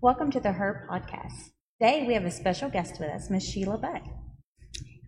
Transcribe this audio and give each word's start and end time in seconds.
Welcome 0.00 0.30
to 0.30 0.38
the 0.38 0.52
Her 0.52 0.86
podcast. 0.88 1.50
Today 1.82 2.06
we 2.06 2.14
have 2.14 2.24
a 2.24 2.30
special 2.30 2.70
guest 2.70 3.00
with 3.00 3.10
us, 3.10 3.30
Miss 3.30 3.44
Sheila 3.44 3.78
Butt. 3.78 4.02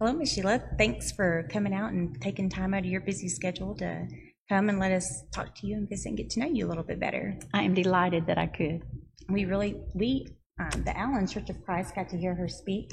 Hello, 0.01 0.13
Miss 0.13 0.33
Sheila. 0.33 0.61
Thanks 0.79 1.13
for 1.13 1.47
coming 1.53 1.73
out 1.73 1.93
and 1.93 2.21
taking 2.21 2.51
time 2.51 2.75
out 2.75 2.81
of 2.81 2.87
your 2.87 3.01
busy 3.01 3.29
schedule 3.29 3.77
to 3.77 4.09
come 4.49 4.69
and 4.69 4.81
let 4.81 4.91
us 4.91 5.23
talk 5.31 5.55
to 5.55 5.69
you 5.69 5.77
and 5.77 5.89
visit 5.89 6.09
and 6.09 6.17
get 6.17 6.29
to 6.31 6.41
know 6.41 6.49
you 6.49 6.67
a 6.67 6.69
little 6.69 6.83
bit 6.83 6.99
better. 6.99 7.39
I 7.55 7.63
am 7.63 7.73
delighted 7.73 8.27
that 8.27 8.37
I 8.37 8.49
could. 8.49 8.83
We 9.29 9.45
really, 9.45 9.81
we, 9.95 10.27
um, 10.59 10.83
the 10.83 10.99
Allen 10.99 11.29
Church 11.29 11.51
of 11.51 11.65
Christ, 11.65 11.95
got 11.95 12.09
to 12.09 12.19
hear 12.19 12.35
her 12.35 12.49
speak 12.49 12.93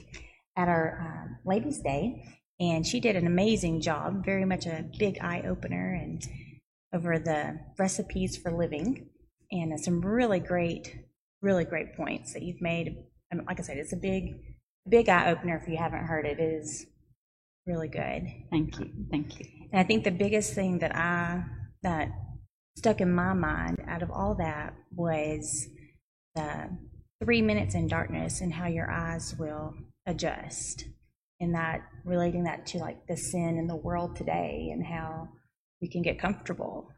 at 0.56 0.68
our 0.68 1.00
um, 1.02 1.38
Ladies' 1.46 1.80
Day, 1.80 2.24
and 2.60 2.86
she 2.86 3.00
did 3.00 3.16
an 3.16 3.26
amazing 3.26 3.82
job. 3.82 4.24
Very 4.24 4.46
much 4.46 4.68
a 4.68 4.86
big 5.00 5.18
eye 5.20 5.46
opener 5.48 6.00
and 6.00 6.24
over 6.94 7.18
the 7.18 7.60
recipes 7.80 8.38
for 8.38 8.52
living, 8.52 9.10
and 9.52 9.80
some 9.80 10.02
really 10.02 10.40
great, 10.40 10.96
really 11.42 11.66
great 11.66 11.96
points 11.96 12.34
that 12.34 12.44
you've 12.44 12.62
made. 12.62 12.96
Like 13.48 13.60
I 13.60 13.64
said, 13.64 13.78
it's 13.78 13.94
a 13.94 13.98
big, 13.98 14.42
big 14.88 15.10
eye 15.10 15.32
opener. 15.32 15.58
If 15.62 15.70
you 15.70 15.78
haven't 15.78 16.06
heard 16.06 16.26
it, 16.26 16.40
it 16.40 16.44
is 16.44 16.86
really 17.66 17.90
good. 17.90 18.28
Thank 18.50 18.80
you. 18.80 18.90
Thank 19.12 19.40
you. 19.40 19.46
And 19.72 19.80
I 19.80 19.84
think 19.84 20.04
the 20.04 20.12
biggest 20.12 20.54
thing 20.54 20.80
that 20.80 20.96
I 20.96 21.44
that 21.84 22.10
stuck 22.78 23.02
in 23.02 23.14
my 23.14 23.34
mind 23.34 23.78
out 23.88 24.02
of 24.02 24.12
all 24.12 24.36
that 24.36 24.74
was 24.96 25.68
the 26.36 26.70
three 27.24 27.42
minutes 27.42 27.76
in 27.76 27.88
darkness 27.88 28.42
and 28.42 28.54
how 28.54 28.68
your 28.68 28.90
eyes 28.90 29.36
will 29.38 29.74
adjust. 30.06 30.86
And 31.40 31.54
that 31.54 31.82
relating 32.04 32.46
that 32.46 32.66
to 32.68 32.80
like 32.80 33.06
the 33.08 33.18
sin 33.18 33.58
in 33.58 33.68
the 33.68 33.76
world 33.76 34.16
today 34.16 34.70
and 34.72 34.86
how 34.86 35.30
we 35.82 35.88
can 35.88 36.02
get 36.02 36.20
comfortable 36.20 36.90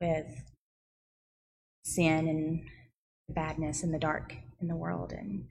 with 0.00 0.26
sin 1.84 2.28
and 2.28 2.60
badness 3.32 3.82
and 3.82 3.92
the 3.92 3.98
dark 3.98 4.34
in 4.60 4.68
the 4.68 4.76
world. 4.76 5.12
And 5.12 5.44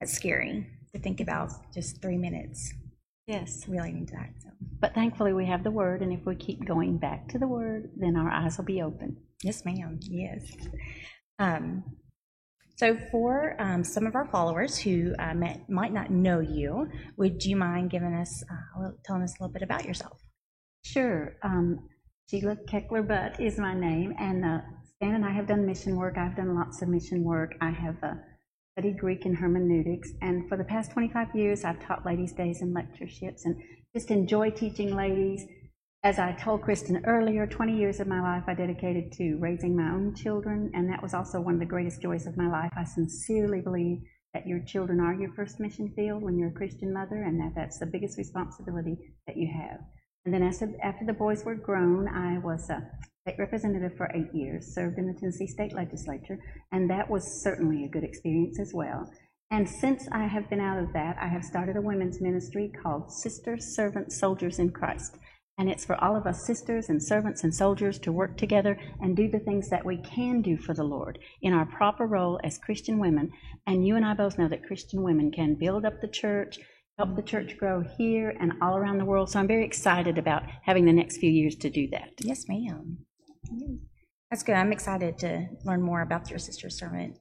it's 0.00 0.12
scary 0.12 0.66
to 0.94 1.00
think 1.00 1.20
about 1.20 1.50
just 1.74 2.00
three 2.02 2.18
minutes 2.18 2.72
Yes. 3.26 3.68
relating 3.68 4.06
to 4.06 4.12
that. 4.14 4.30
So, 4.42 4.48
But 4.80 4.94
thankfully, 4.94 5.32
we 5.32 5.46
have 5.46 5.62
the 5.62 5.70
Word, 5.70 6.02
and 6.02 6.12
if 6.12 6.26
we 6.26 6.34
keep 6.34 6.64
going 6.66 6.98
back 6.98 7.28
to 7.28 7.38
the 7.38 7.46
Word, 7.46 7.90
then 7.96 8.16
our 8.16 8.30
eyes 8.30 8.58
will 8.58 8.64
be 8.64 8.82
open. 8.82 9.16
yes, 9.42 9.64
ma'am. 9.64 9.98
Yes. 10.02 10.52
Um, 11.38 11.84
so, 12.76 12.96
for 13.10 13.56
um, 13.60 13.84
some 13.84 14.06
of 14.06 14.14
our 14.14 14.26
followers 14.26 14.78
who 14.78 15.14
uh, 15.18 15.34
might, 15.34 15.68
might 15.68 15.92
not 15.92 16.10
know 16.10 16.40
you, 16.40 16.88
would 17.18 17.44
you 17.44 17.56
mind 17.56 17.90
giving 17.90 18.14
us, 18.14 18.42
uh, 18.50 18.54
a 18.78 18.80
little- 18.80 18.98
telling 19.04 19.22
us 19.22 19.38
a 19.38 19.42
little 19.42 19.52
bit 19.52 19.62
about 19.62 19.84
yourself? 19.84 20.18
Sure. 20.82 21.36
Um, 21.42 21.88
Sheila 22.28 22.56
Keckler 22.68 23.06
Butt 23.06 23.38
is 23.40 23.58
my 23.58 23.74
name, 23.74 24.14
and 24.18 24.44
uh, 24.44 24.60
Stan 25.00 25.14
and 25.14 25.24
I 25.24 25.32
have 25.32 25.46
done 25.46 25.64
mission 25.64 25.96
work. 25.96 26.18
I've 26.18 26.36
done 26.36 26.54
lots 26.54 26.82
of 26.82 26.88
mission 26.90 27.24
work. 27.24 27.54
I 27.62 27.70
have 27.70 27.96
uh, 28.02 28.16
studied 28.74 28.98
Greek 28.98 29.24
and 29.24 29.34
hermeneutics, 29.34 30.10
and 30.20 30.46
for 30.46 30.58
the 30.58 30.64
past 30.64 30.90
25 30.90 31.34
years, 31.34 31.64
I've 31.64 31.82
taught 31.82 32.04
ladies' 32.04 32.34
days 32.34 32.60
and 32.60 32.74
lectureships, 32.74 33.46
and 33.46 33.56
just 33.96 34.10
enjoy 34.10 34.50
teaching 34.50 34.94
ladies. 34.94 35.46
As 36.02 36.18
I 36.18 36.32
told 36.32 36.60
Kristen 36.60 37.02
earlier, 37.06 37.46
20 37.46 37.78
years 37.78 37.98
of 37.98 38.08
my 38.08 38.20
life 38.20 38.44
I 38.46 38.52
dedicated 38.52 39.10
to 39.12 39.38
raising 39.38 39.74
my 39.74 39.90
own 39.90 40.14
children, 40.14 40.70
and 40.74 40.86
that 40.90 41.02
was 41.02 41.14
also 41.14 41.40
one 41.40 41.54
of 41.54 41.60
the 41.60 41.66
greatest 41.66 42.02
joys 42.02 42.26
of 42.26 42.36
my 42.36 42.50
life. 42.50 42.70
I 42.76 42.84
sincerely 42.84 43.62
believe 43.62 44.02
that 44.34 44.46
your 44.46 44.60
children 44.60 45.00
are 45.00 45.14
your 45.14 45.32
first 45.32 45.60
mission 45.60 45.94
field 45.96 46.22
when 46.22 46.38
you're 46.38 46.50
a 46.50 46.60
Christian 46.60 46.92
mother, 46.92 47.22
and 47.22 47.40
that 47.40 47.54
that's 47.56 47.78
the 47.78 47.86
biggest 47.86 48.18
responsibility 48.18 48.98
that 49.26 49.38
you 49.38 49.48
have. 49.50 49.80
And 50.26 50.34
then 50.34 50.42
after, 50.42 50.70
after 50.82 51.06
the 51.06 51.14
boys 51.14 51.42
were 51.42 51.54
grown, 51.54 52.06
I 52.06 52.36
was 52.36 52.68
a 52.68 52.86
state 53.22 53.38
representative 53.38 53.96
for 53.96 54.10
eight 54.14 54.34
years, 54.34 54.74
served 54.74 54.98
in 54.98 55.06
the 55.06 55.12
Tennessee 55.12 55.46
State 55.46 55.74
Legislature, 55.74 56.38
and 56.72 56.88
that 56.88 57.10
was 57.10 57.42
certainly 57.42 57.84
a 57.84 57.88
good 57.88 58.04
experience 58.04 58.58
as 58.58 58.72
well. 58.74 59.10
And 59.50 59.68
since 59.68 60.08
I 60.10 60.26
have 60.26 60.48
been 60.48 60.60
out 60.60 60.82
of 60.82 60.92
that, 60.94 61.16
I 61.20 61.26
have 61.26 61.44
started 61.44 61.76
a 61.76 61.82
women's 61.82 62.20
ministry 62.20 62.72
called 62.82 63.12
Sisters, 63.12 63.74
Servants, 63.74 64.18
Soldiers 64.18 64.58
in 64.58 64.70
Christ. 64.70 65.18
And 65.58 65.68
it's 65.68 65.84
for 65.84 66.02
all 66.02 66.16
of 66.16 66.26
us 66.26 66.46
sisters 66.46 66.88
and 66.88 67.02
servants 67.02 67.44
and 67.44 67.54
soldiers 67.54 67.98
to 67.98 68.12
work 68.12 68.38
together 68.38 68.78
and 69.00 69.14
do 69.14 69.28
the 69.28 69.40
things 69.40 69.68
that 69.68 69.84
we 69.84 69.98
can 69.98 70.40
do 70.40 70.56
for 70.56 70.72
the 70.72 70.84
Lord 70.84 71.18
in 71.42 71.52
our 71.52 71.66
proper 71.66 72.06
role 72.06 72.40
as 72.42 72.56
Christian 72.56 72.98
women. 72.98 73.30
And 73.66 73.86
you 73.86 73.96
and 73.96 74.06
I 74.06 74.14
both 74.14 74.38
know 74.38 74.48
that 74.48 74.64
Christian 74.64 75.02
women 75.02 75.30
can 75.30 75.56
build 75.56 75.84
up 75.84 76.00
the 76.00 76.08
church, 76.08 76.58
help 76.96 77.16
the 77.16 77.22
church 77.22 77.58
grow 77.58 77.82
here 77.98 78.32
and 78.40 78.54
all 78.62 78.76
around 78.76 78.96
the 78.96 79.04
world. 79.04 79.30
So 79.30 79.40
I'm 79.40 79.48
very 79.48 79.66
excited 79.66 80.16
about 80.16 80.44
having 80.62 80.86
the 80.86 80.92
next 80.92 81.18
few 81.18 81.30
years 81.30 81.56
to 81.56 81.68
do 81.68 81.88
that. 81.88 82.12
Yes, 82.20 82.48
ma'am. 82.48 83.04
That's 84.30 84.42
good. 84.42 84.54
I'm 84.54 84.72
excited 84.72 85.18
to 85.18 85.48
learn 85.64 85.82
more 85.82 86.02
about 86.02 86.30
your 86.30 86.38
sister's 86.38 86.78
servant. 86.78 87.18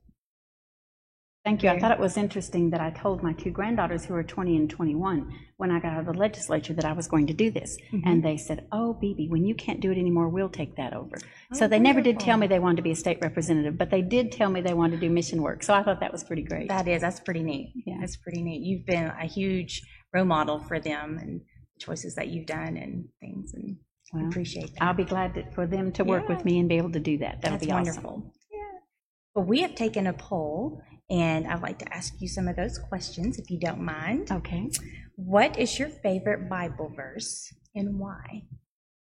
Thank 1.45 1.63
you. 1.63 1.69
I 1.69 1.79
thought 1.79 1.91
it 1.91 1.99
was 1.99 2.17
interesting 2.17 2.69
that 2.71 2.81
I 2.81 2.91
told 2.91 3.23
my 3.23 3.31
two 3.33 3.49
granddaughters 3.49 4.03
who 4.05 4.13
are 4.13 4.23
20 4.23 4.57
and 4.57 4.69
21 4.69 5.33
when 5.55 5.71
I 5.71 5.79
got 5.79 5.93
out 5.93 6.01
of 6.01 6.05
the 6.05 6.13
legislature 6.13 6.73
that 6.73 6.83
I 6.83 6.91
was 6.91 7.07
going 7.07 7.27
to 7.27 7.33
do 7.33 7.49
this. 7.49 7.77
Mm-hmm. 7.93 8.07
And 8.07 8.23
they 8.23 8.35
said, 8.35 8.67
Oh, 8.73 8.93
Bibi, 8.93 9.29
when 9.29 9.45
you 9.45 9.55
can't 9.55 9.79
do 9.79 9.89
it 9.89 9.97
anymore, 9.97 10.27
we'll 10.27 10.49
take 10.49 10.75
that 10.75 10.93
over. 10.93 11.15
Oh, 11.15 11.57
so 11.57 11.65
Oh, 11.65 11.67
they 11.69 11.79
never 11.79 12.01
did 12.01 12.19
tell 12.19 12.37
me 12.37 12.47
they 12.47 12.59
wanted 12.59 12.75
to 12.75 12.81
be 12.81 12.91
a 12.91 12.95
state 12.95 13.19
representative, 13.21 13.77
but 13.77 13.89
they 13.89 14.01
did 14.01 14.33
tell 14.33 14.49
me 14.49 14.59
they 14.59 14.73
wanted 14.73 14.99
to 14.99 15.07
do 15.07 15.09
mission 15.09 15.41
work. 15.41 15.63
So 15.63 15.73
I 15.73 15.81
thought 15.81 16.01
that 16.01 16.11
was 16.11 16.25
pretty 16.25 16.43
great. 16.43 16.67
That 16.67 16.87
is, 16.89 17.01
that's 17.01 17.21
pretty 17.21 17.41
neat. 17.41 17.73
Yeah. 17.85 17.95
That's 18.01 18.17
pretty 18.17 18.41
neat. 18.41 18.61
You've 18.61 18.85
been 18.85 19.05
a 19.05 19.25
huge 19.25 19.81
role 20.13 20.25
model 20.25 20.59
for 20.59 20.79
them 20.79 21.17
and 21.19 21.39
the 21.39 21.79
choices 21.79 22.15
that 22.15 22.27
you've 22.27 22.47
done 22.47 22.75
and 22.75 23.07
things, 23.21 23.53
and 23.53 23.77
I 24.13 24.17
Well, 24.17 24.27
appreciate 24.27 24.73
that. 24.73 24.83
I'll 24.83 24.93
be 24.93 25.03
glad 25.03 25.35
that, 25.35 25.53
for 25.53 25.67
them 25.67 25.91
to 25.93 26.03
work 26.03 26.27
with 26.29 26.45
me 26.45 26.59
and 26.59 26.67
be 26.67 26.77
able 26.77 26.91
to 26.91 26.99
do 26.99 27.17
that. 27.19 27.41
That'll 27.41 27.57
That's 27.57 27.65
be 27.65 27.71
awesome. 27.71 28.03
wonderful. 28.03 28.33
Yeah. 28.51 28.79
Well, 29.35 29.45
we 29.45 29.61
have 29.61 29.75
taken 29.75 30.07
a 30.07 30.13
poll, 30.13 30.81
and 31.09 31.47
I'd 31.47 31.61
like 31.61 31.79
to 31.79 31.93
ask 31.93 32.13
you 32.19 32.27
some 32.27 32.47
of 32.47 32.55
those 32.55 32.77
questions 32.77 33.37
if 33.37 33.49
you 33.49 33.59
don't 33.59 33.81
mind. 33.81 34.31
Okay. 34.31 34.69
What 35.15 35.57
is 35.59 35.77
your 35.77 35.89
favorite 35.89 36.49
Bible 36.49 36.91
verse 36.95 37.53
and 37.75 37.99
why? 37.99 38.43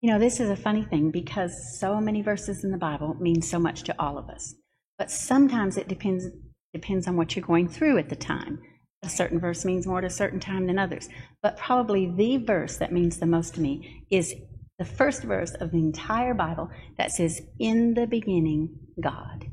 You 0.01 0.11
know, 0.11 0.19
this 0.19 0.39
is 0.39 0.49
a 0.49 0.55
funny 0.55 0.83
thing 0.83 1.11
because 1.11 1.79
so 1.79 2.01
many 2.01 2.21
verses 2.21 2.63
in 2.63 2.71
the 2.71 2.77
Bible 2.77 3.15
mean 3.19 3.41
so 3.41 3.59
much 3.59 3.83
to 3.83 3.95
all 3.99 4.17
of 4.17 4.29
us. 4.29 4.55
But 4.97 5.11
sometimes 5.11 5.77
it 5.77 5.87
depends 5.87 6.25
depends 6.73 7.05
on 7.07 7.17
what 7.17 7.35
you're 7.35 7.45
going 7.45 7.67
through 7.67 7.97
at 7.97 8.09
the 8.09 8.15
time. 8.15 8.59
A 9.03 9.09
certain 9.09 9.39
verse 9.39 9.65
means 9.65 9.85
more 9.85 9.97
at 9.99 10.05
a 10.05 10.09
certain 10.09 10.39
time 10.39 10.67
than 10.67 10.79
others. 10.79 11.09
But 11.43 11.57
probably 11.57 12.05
the 12.09 12.37
verse 12.37 12.77
that 12.77 12.93
means 12.93 13.17
the 13.17 13.25
most 13.25 13.55
to 13.55 13.61
me 13.61 14.05
is 14.09 14.33
the 14.81 14.85
first 14.85 15.21
verse 15.21 15.51
of 15.51 15.69
the 15.69 15.77
entire 15.77 16.33
Bible 16.33 16.71
that 16.97 17.11
says, 17.11 17.39
In 17.59 17.93
the 17.93 18.07
beginning, 18.07 18.79
God. 18.99 19.45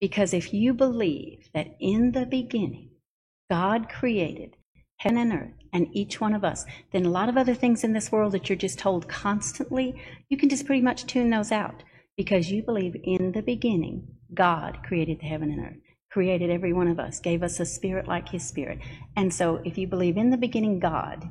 Because 0.00 0.32
if 0.32 0.54
you 0.54 0.72
believe 0.72 1.48
that 1.52 1.74
in 1.80 2.12
the 2.12 2.26
beginning, 2.26 2.90
God 3.50 3.88
created 3.88 4.54
heaven 4.98 5.18
and 5.18 5.32
earth 5.32 5.54
and 5.72 5.88
each 5.90 6.20
one 6.20 6.32
of 6.32 6.44
us, 6.44 6.64
then 6.92 7.04
a 7.04 7.10
lot 7.10 7.28
of 7.28 7.36
other 7.36 7.54
things 7.54 7.82
in 7.82 7.92
this 7.92 8.12
world 8.12 8.30
that 8.34 8.48
you're 8.48 8.56
just 8.56 8.78
told 8.78 9.08
constantly, 9.08 10.00
you 10.28 10.36
can 10.36 10.48
just 10.48 10.64
pretty 10.64 10.82
much 10.82 11.06
tune 11.06 11.30
those 11.30 11.50
out 11.50 11.82
because 12.16 12.52
you 12.52 12.62
believe 12.62 12.94
in 13.02 13.32
the 13.32 13.42
beginning, 13.42 14.06
God 14.32 14.78
created 14.86 15.18
the 15.18 15.26
heaven 15.26 15.50
and 15.50 15.66
earth, 15.66 15.82
created 16.12 16.50
every 16.50 16.72
one 16.72 16.86
of 16.86 17.00
us, 17.00 17.18
gave 17.18 17.42
us 17.42 17.58
a 17.58 17.66
spirit 17.66 18.06
like 18.06 18.28
his 18.28 18.46
spirit. 18.46 18.78
And 19.16 19.34
so 19.34 19.60
if 19.64 19.76
you 19.76 19.88
believe 19.88 20.16
in 20.16 20.30
the 20.30 20.36
beginning, 20.36 20.78
God, 20.78 21.28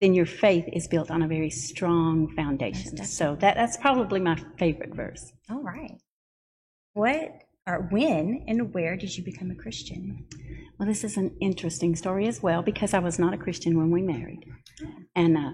then 0.00 0.14
your 0.14 0.26
faith 0.26 0.66
is 0.72 0.86
built 0.88 1.10
on 1.10 1.22
a 1.22 1.28
very 1.28 1.50
strong 1.50 2.34
foundation. 2.36 2.96
So 3.04 3.36
that, 3.36 3.56
that's 3.56 3.76
probably 3.76 4.20
my 4.20 4.36
favorite 4.58 4.94
verse. 4.94 5.32
All 5.50 5.62
right. 5.62 5.98
What 6.92 7.32
or 7.66 7.88
when 7.90 8.44
and 8.46 8.72
where 8.72 8.96
did 8.96 9.16
you 9.16 9.24
become 9.24 9.50
a 9.50 9.54
Christian? 9.54 10.26
Well, 10.78 10.88
this 10.88 11.02
is 11.02 11.16
an 11.16 11.36
interesting 11.40 11.96
story 11.96 12.28
as 12.28 12.42
well 12.42 12.62
because 12.62 12.94
I 12.94 12.98
was 13.00 13.18
not 13.18 13.34
a 13.34 13.38
Christian 13.38 13.76
when 13.76 13.90
we 13.90 14.02
married. 14.02 14.44
And 15.14 15.36
uh, 15.36 15.50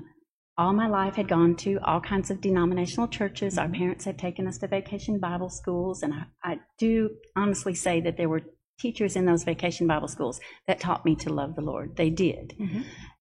all 0.59 0.73
my 0.73 0.89
life 0.89 1.15
had 1.15 1.29
gone 1.29 1.57
to 1.57 1.79
all 1.85 2.01
kinds 2.01 2.31
of 2.31 2.41
denominational 2.41 3.09
churches. 3.09 3.57
Our 3.57 3.69
parents 3.69 4.05
had 4.05 4.19
taken 4.19 4.47
us 4.47 4.59
to 4.59 4.69
vacation 4.69 5.19
Bible 5.19 5.49
schools. 5.49 6.03
And 6.03 6.13
I, 6.13 6.25
I 6.45 6.59
do 6.79 7.11
honestly 7.37 7.75
say 7.75 8.01
that 8.03 8.17
there 8.17 8.29
were 8.29 8.43
teachers 8.83 9.17
in 9.17 9.25
those 9.25 9.45
vacation 9.45 9.87
Bible 9.87 10.09
schools 10.09 10.41
that 10.67 10.81
taught 10.81 11.05
me 11.05 11.15
to 11.17 11.33
love 11.33 11.55
the 11.55 11.63
Lord. 11.63 11.97
They 11.97 12.11
did. 12.11 12.55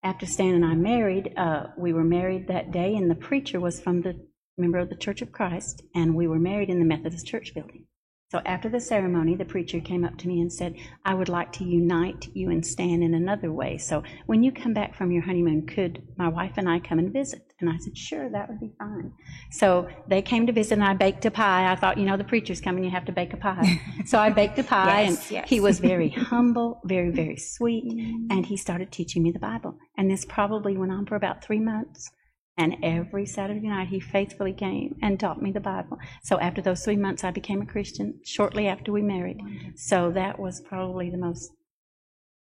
After 0.03 0.25
Stan 0.25 0.55
and 0.55 0.65
I 0.65 0.73
married, 0.73 1.33
uh, 1.37 1.67
we 1.77 1.93
were 1.93 2.03
married 2.03 2.47
that 2.47 2.71
day, 2.71 2.95
and 2.95 3.09
the 3.09 3.15
preacher 3.29 3.59
was 3.59 3.79
from 3.79 4.01
the 4.01 4.19
member 4.57 4.79
of 4.79 4.89
the 4.89 4.95
Church 4.95 5.21
of 5.21 5.31
Christ, 5.31 5.83
and 5.93 6.15
we 6.15 6.27
were 6.27 6.39
married 6.39 6.69
in 6.69 6.79
the 6.79 6.85
Methodist 6.85 7.27
Church 7.27 7.53
building. 7.53 7.85
So 8.31 8.39
after 8.45 8.69
the 8.69 8.79
ceremony, 8.79 9.35
the 9.35 9.43
preacher 9.43 9.81
came 9.81 10.05
up 10.05 10.17
to 10.19 10.27
me 10.27 10.39
and 10.39 10.51
said, 10.51 10.77
I 11.03 11.13
would 11.13 11.27
like 11.27 11.51
to 11.53 11.65
unite 11.65 12.29
you 12.33 12.49
and 12.49 12.65
Stan 12.65 13.03
in 13.03 13.13
another 13.13 13.51
way. 13.51 13.77
So 13.77 14.03
when 14.25 14.41
you 14.41 14.53
come 14.53 14.73
back 14.73 14.95
from 14.95 15.11
your 15.11 15.23
honeymoon, 15.23 15.67
could 15.67 16.01
my 16.17 16.29
wife 16.29 16.53
and 16.55 16.69
I 16.69 16.79
come 16.79 16.97
and 16.97 17.11
visit? 17.11 17.50
And 17.61 17.69
I 17.69 17.77
said, 17.77 17.97
sure, 17.97 18.29
that 18.29 18.49
would 18.49 18.59
be 18.59 18.71
fine. 18.79 19.13
So 19.51 19.87
they 20.07 20.21
came 20.21 20.47
to 20.47 20.53
visit 20.53 20.73
and 20.73 20.83
I 20.83 20.93
baked 20.93 21.25
a 21.25 21.31
pie. 21.31 21.71
I 21.71 21.75
thought, 21.75 21.97
you 21.97 22.05
know, 22.05 22.17
the 22.17 22.23
preacher's 22.23 22.59
coming, 22.59 22.83
you 22.83 22.89
have 22.89 23.05
to 23.05 23.11
bake 23.11 23.33
a 23.33 23.37
pie. 23.37 23.79
so 24.05 24.17
I 24.19 24.29
baked 24.31 24.57
a 24.59 24.63
pie 24.63 25.01
Yes, 25.03 25.09
and 25.09 25.31
yes. 25.31 25.49
he 25.49 25.59
was 25.59 25.79
very 25.79 26.09
humble, 26.09 26.81
very, 26.85 27.11
very 27.11 27.37
sweet. 27.37 27.83
And 28.29 28.45
he 28.45 28.57
started 28.57 28.91
teaching 28.91 29.23
me 29.23 29.31
the 29.31 29.39
Bible. 29.39 29.77
And 29.97 30.09
this 30.09 30.25
probably 30.25 30.75
went 30.75 30.91
on 30.91 31.05
for 31.05 31.15
about 31.15 31.43
three 31.43 31.59
months. 31.59 32.09
And 32.57 32.75
every 32.83 33.25
Saturday 33.25 33.67
night, 33.67 33.87
he 33.87 33.99
faithfully 33.99 34.53
came 34.53 34.97
and 35.01 35.19
taught 35.19 35.41
me 35.41 35.51
the 35.51 35.59
Bible. 35.61 35.97
So 36.23 36.37
after 36.39 36.61
those 36.61 36.83
three 36.83 36.97
months, 36.97 37.23
I 37.23 37.31
became 37.31 37.61
a 37.61 37.65
Christian 37.65 38.19
shortly 38.25 38.67
after 38.67 38.91
we 38.91 39.01
married. 39.01 39.39
So 39.75 40.11
that 40.11 40.37
was 40.37 40.61
probably 40.61 41.09
the 41.09 41.17
most 41.17 41.51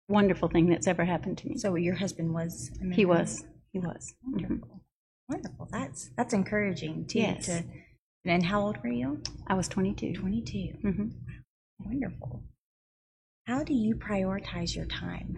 wonderful 0.07 0.47
thing 0.49 0.69
that's 0.69 0.87
ever 0.87 1.03
happened 1.03 1.37
to 1.39 1.47
me. 1.49 1.57
So 1.57 1.75
your 1.75 1.95
husband 1.95 2.33
was 2.33 2.71
He 2.93 3.05
was, 3.05 3.43
he 3.71 3.79
was. 3.79 4.13
Mhm. 4.25 4.41
Wonderful. 4.41 4.81
Wonderful. 5.29 5.67
That's 5.71 6.09
that's 6.15 6.33
encouraging 6.33 7.05
too. 7.07 7.19
Yes. 7.19 7.45
To, 7.47 7.63
and 8.25 8.45
how 8.45 8.61
old 8.61 8.77
were 8.83 8.91
you? 8.91 9.21
I 9.47 9.53
was 9.53 9.67
22. 9.67 10.13
22. 10.13 10.57
Mm-hmm. 10.83 11.07
Wonderful. 11.79 12.43
How 13.45 13.63
do 13.63 13.73
you 13.73 13.95
prioritize 13.95 14.75
your 14.75 14.85
time? 14.85 15.37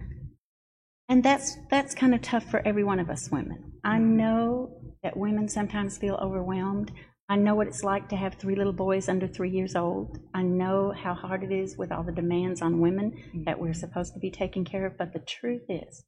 And 1.08 1.24
that's 1.24 1.56
that's 1.70 1.94
kind 1.94 2.14
of 2.14 2.22
tough 2.22 2.44
for 2.50 2.66
every 2.66 2.84
one 2.84 3.00
of 3.00 3.10
us 3.10 3.30
women. 3.30 3.72
I 3.84 3.98
know 3.98 4.94
that 5.02 5.16
women 5.16 5.48
sometimes 5.48 5.98
feel 5.98 6.14
overwhelmed. 6.16 6.92
I 7.28 7.36
know 7.36 7.54
what 7.54 7.68
it's 7.68 7.84
like 7.84 8.08
to 8.08 8.16
have 8.16 8.34
three 8.34 8.56
little 8.56 8.72
boys 8.72 9.08
under 9.08 9.28
three 9.28 9.50
years 9.50 9.76
old. 9.76 10.18
I 10.34 10.42
know 10.42 10.92
how 10.92 11.14
hard 11.14 11.44
it 11.44 11.52
is 11.52 11.76
with 11.76 11.92
all 11.92 12.02
the 12.02 12.12
demands 12.12 12.60
on 12.60 12.80
women 12.80 13.44
that 13.46 13.60
we're 13.60 13.72
supposed 13.72 14.14
to 14.14 14.20
be 14.20 14.32
taking 14.32 14.64
care 14.64 14.86
of. 14.86 14.98
But 14.98 15.12
the 15.12 15.20
truth 15.20 15.62
is, 15.68 16.04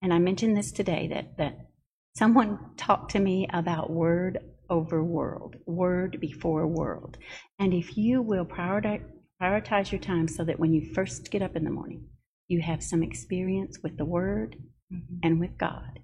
and 0.00 0.14
I 0.14 0.18
mentioned 0.18 0.56
this 0.56 0.70
today, 0.70 1.08
that 1.12 1.36
that 1.38 1.71
someone 2.14 2.58
talked 2.76 3.12
to 3.12 3.20
me 3.20 3.46
about 3.52 3.90
word 3.90 4.38
over 4.68 5.02
world, 5.04 5.56
word 5.66 6.18
before 6.20 6.66
world. 6.66 7.18
And 7.58 7.74
if 7.74 7.96
you 7.96 8.22
will 8.22 8.44
prioritize 8.44 9.92
your 9.92 10.00
time 10.00 10.28
so 10.28 10.44
that 10.44 10.58
when 10.58 10.72
you 10.72 10.92
first 10.94 11.30
get 11.30 11.42
up 11.42 11.56
in 11.56 11.64
the 11.64 11.70
morning, 11.70 12.06
you 12.48 12.60
have 12.60 12.82
some 12.82 13.02
experience 13.02 13.78
with 13.82 13.96
the 13.96 14.04
Word 14.04 14.56
mm-hmm. 14.92 15.16
and 15.22 15.40
with 15.40 15.56
God. 15.58 16.00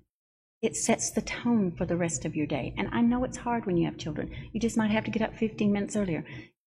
It 0.61 0.77
sets 0.77 1.11
the 1.11 1.23
tone 1.23 1.73
for 1.77 1.87
the 1.87 1.97
rest 1.97 2.25
of 2.25 2.35
your 2.35 2.47
day. 2.47 2.75
And 2.77 2.89
I 2.91 3.01
know 3.01 3.23
it's 3.25 3.37
hard 3.37 3.65
when 3.65 3.77
you 3.77 3.85
have 3.87 3.97
children. 3.97 4.35
You 4.53 4.61
just 4.61 4.77
might 4.77 4.91
have 4.91 5.05
to 5.05 5.11
get 5.11 5.23
up 5.23 5.37
15 5.37 5.73
minutes 5.73 5.95
earlier. 5.95 6.25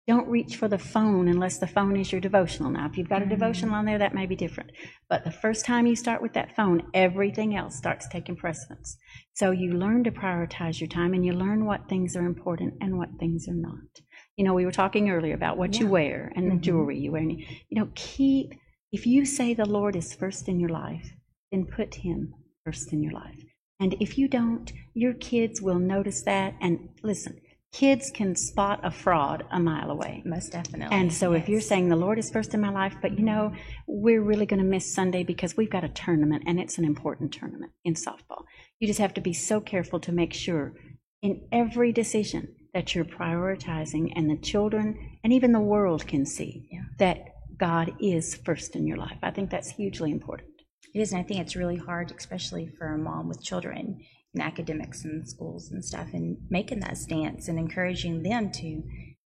Don't 0.07 0.29
reach 0.29 0.55
for 0.55 0.69
the 0.69 0.79
phone 0.79 1.27
unless 1.27 1.59
the 1.59 1.67
phone 1.67 1.97
is 1.97 2.13
your 2.13 2.21
devotional. 2.21 2.71
Now, 2.71 2.87
if 2.87 2.97
you've 2.97 3.09
got 3.09 3.23
a 3.23 3.27
devotional 3.27 3.75
on 3.75 3.85
there, 3.87 3.99
that 3.99 4.15
may 4.15 4.25
be 4.25 4.37
different. 4.37 4.71
But 5.09 5.25
the 5.25 5.33
first 5.33 5.65
time 5.67 5.85
you 5.85 5.97
start 5.97 6.23
with 6.23 6.33
that 6.35 6.55
phone, 6.55 6.89
everything 6.95 7.57
else 7.57 7.75
starts 7.75 8.07
taking 8.07 8.37
precedence. 8.37 8.97
So 9.35 9.51
you 9.51 9.73
learn 9.73 10.05
to 10.05 10.13
prioritize 10.13 10.81
your 10.81 10.87
time 10.87 11.13
and 11.13 11.27
you 11.27 11.33
learn 11.33 11.65
what 11.65 11.89
things 11.89 12.15
are 12.15 12.25
important 12.25 12.75
and 12.81 12.99
what 12.99 13.19
things 13.19 13.49
are 13.49 13.55
not. 13.55 14.01
You 14.37 14.45
know, 14.45 14.55
we 14.55 14.65
were 14.65 14.71
talking 14.71 15.11
earlier 15.11 15.35
about 15.35 15.59
what 15.59 15.81
you 15.81 15.89
wear 15.89 16.33
and 16.37 16.53
the 16.53 16.55
Mhm. 16.55 16.61
jewelry 16.61 16.99
you 17.01 17.11
wear. 17.11 17.23
And, 17.23 17.41
you 17.41 17.81
know, 17.81 17.89
keep, 17.97 18.55
if 18.93 19.09
you 19.09 19.25
say 19.25 19.55
the 19.55 19.69
Lord 19.69 19.97
is 19.97 20.15
first 20.15 20.49
in 20.49 20.61
your 20.61 20.71
life, 20.71 21.11
then 21.51 21.65
put 21.67 21.97
him 21.97 22.33
first 22.65 22.93
in 22.93 23.03
your 23.03 23.13
life. 23.13 23.43
And 23.81 23.95
if 24.01 24.17
you 24.17 24.29
don't, 24.29 24.73
your 24.95 25.15
kids 25.15 25.61
will 25.61 25.81
notice 25.81 26.23
that. 26.23 26.55
And 26.61 26.91
listen, 27.03 27.41
kids 27.77 28.11
can 28.11 28.35
spot 28.35 28.81
a 28.83 28.91
fraud 28.91 29.45
a 29.53 29.61
mile 29.61 29.91
away. 29.91 30.23
Most 30.25 30.53
definitely. 30.53 30.97
And 30.97 31.13
so 31.13 31.35
if 31.35 31.47
you're 31.47 31.61
saying 31.61 31.89
the 31.91 31.97
Lord 31.97 32.19
is 32.19 32.31
first 32.31 32.55
in 32.55 32.61
my 32.61 32.71
life, 32.71 32.95
but 33.03 33.19
you 33.19 33.25
know, 33.25 33.53
we're 33.87 34.23
really 34.23 34.47
going 34.47 34.61
to 34.63 34.65
miss 34.65 34.95
Sunday 34.95 35.25
because 35.25 35.57
we've 35.59 35.69
got 35.71 35.85
a 35.85 35.89
tournament 35.91 36.45
and 36.47 36.59
it's 36.59 36.79
an 36.79 36.87
important 36.87 37.33
tournament 37.33 37.73
in 37.85 37.93
softball. 37.95 38.45
You 38.81 38.87
just 38.87 39.01
have 39.01 39.13
to 39.15 39.21
be 39.21 39.35
so 39.35 39.61
careful 39.61 40.01
to 40.01 40.13
make 40.13 40.33
sure 40.33 40.73
in 41.21 41.47
every 41.53 41.93
decision 41.93 42.49
that 42.73 42.95
you're 42.95 43.05
prioritizing 43.05 44.11
and 44.17 44.31
the 44.31 44.39
children 44.39 45.19
and 45.23 45.33
even 45.35 45.53
the 45.53 45.61
world 45.61 46.07
can 46.07 46.25
see 46.25 46.69
Yeah. 46.73 46.85
that 46.99 47.19
God 47.59 47.95
is 48.01 48.37
first 48.37 48.75
in 48.75 48.87
your 48.87 48.97
life. 48.97 49.19
I 49.23 49.31
think 49.31 49.51
that's 49.51 49.71
hugely 49.71 50.11
important. 50.13 50.49
It 50.95 51.01
is, 51.01 51.13
and 51.13 51.21
I 51.21 51.25
think 51.25 51.41
it's 51.41 51.57
really 51.57 51.77
hard, 51.77 52.11
especially 52.17 52.69
for 52.79 52.87
a 52.95 52.99
mom 52.99 53.29
with 53.29 53.43
children 53.43 54.01
academics 54.41 55.05
and 55.05 55.29
schools 55.29 55.71
and 55.71 55.85
stuff, 55.85 56.09
and 56.13 56.39
making 56.51 56.81
that 56.81 56.97
stance 56.99 57.49
and 57.49 57.59
encouraging 57.59 58.23
them 58.23 58.51
to 58.53 58.83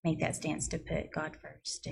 make 0.04 0.20
that 0.20 0.36
stance 0.36 0.68
to 0.70 0.78
put 0.78 1.12
God 1.12 1.36
first. 1.42 1.88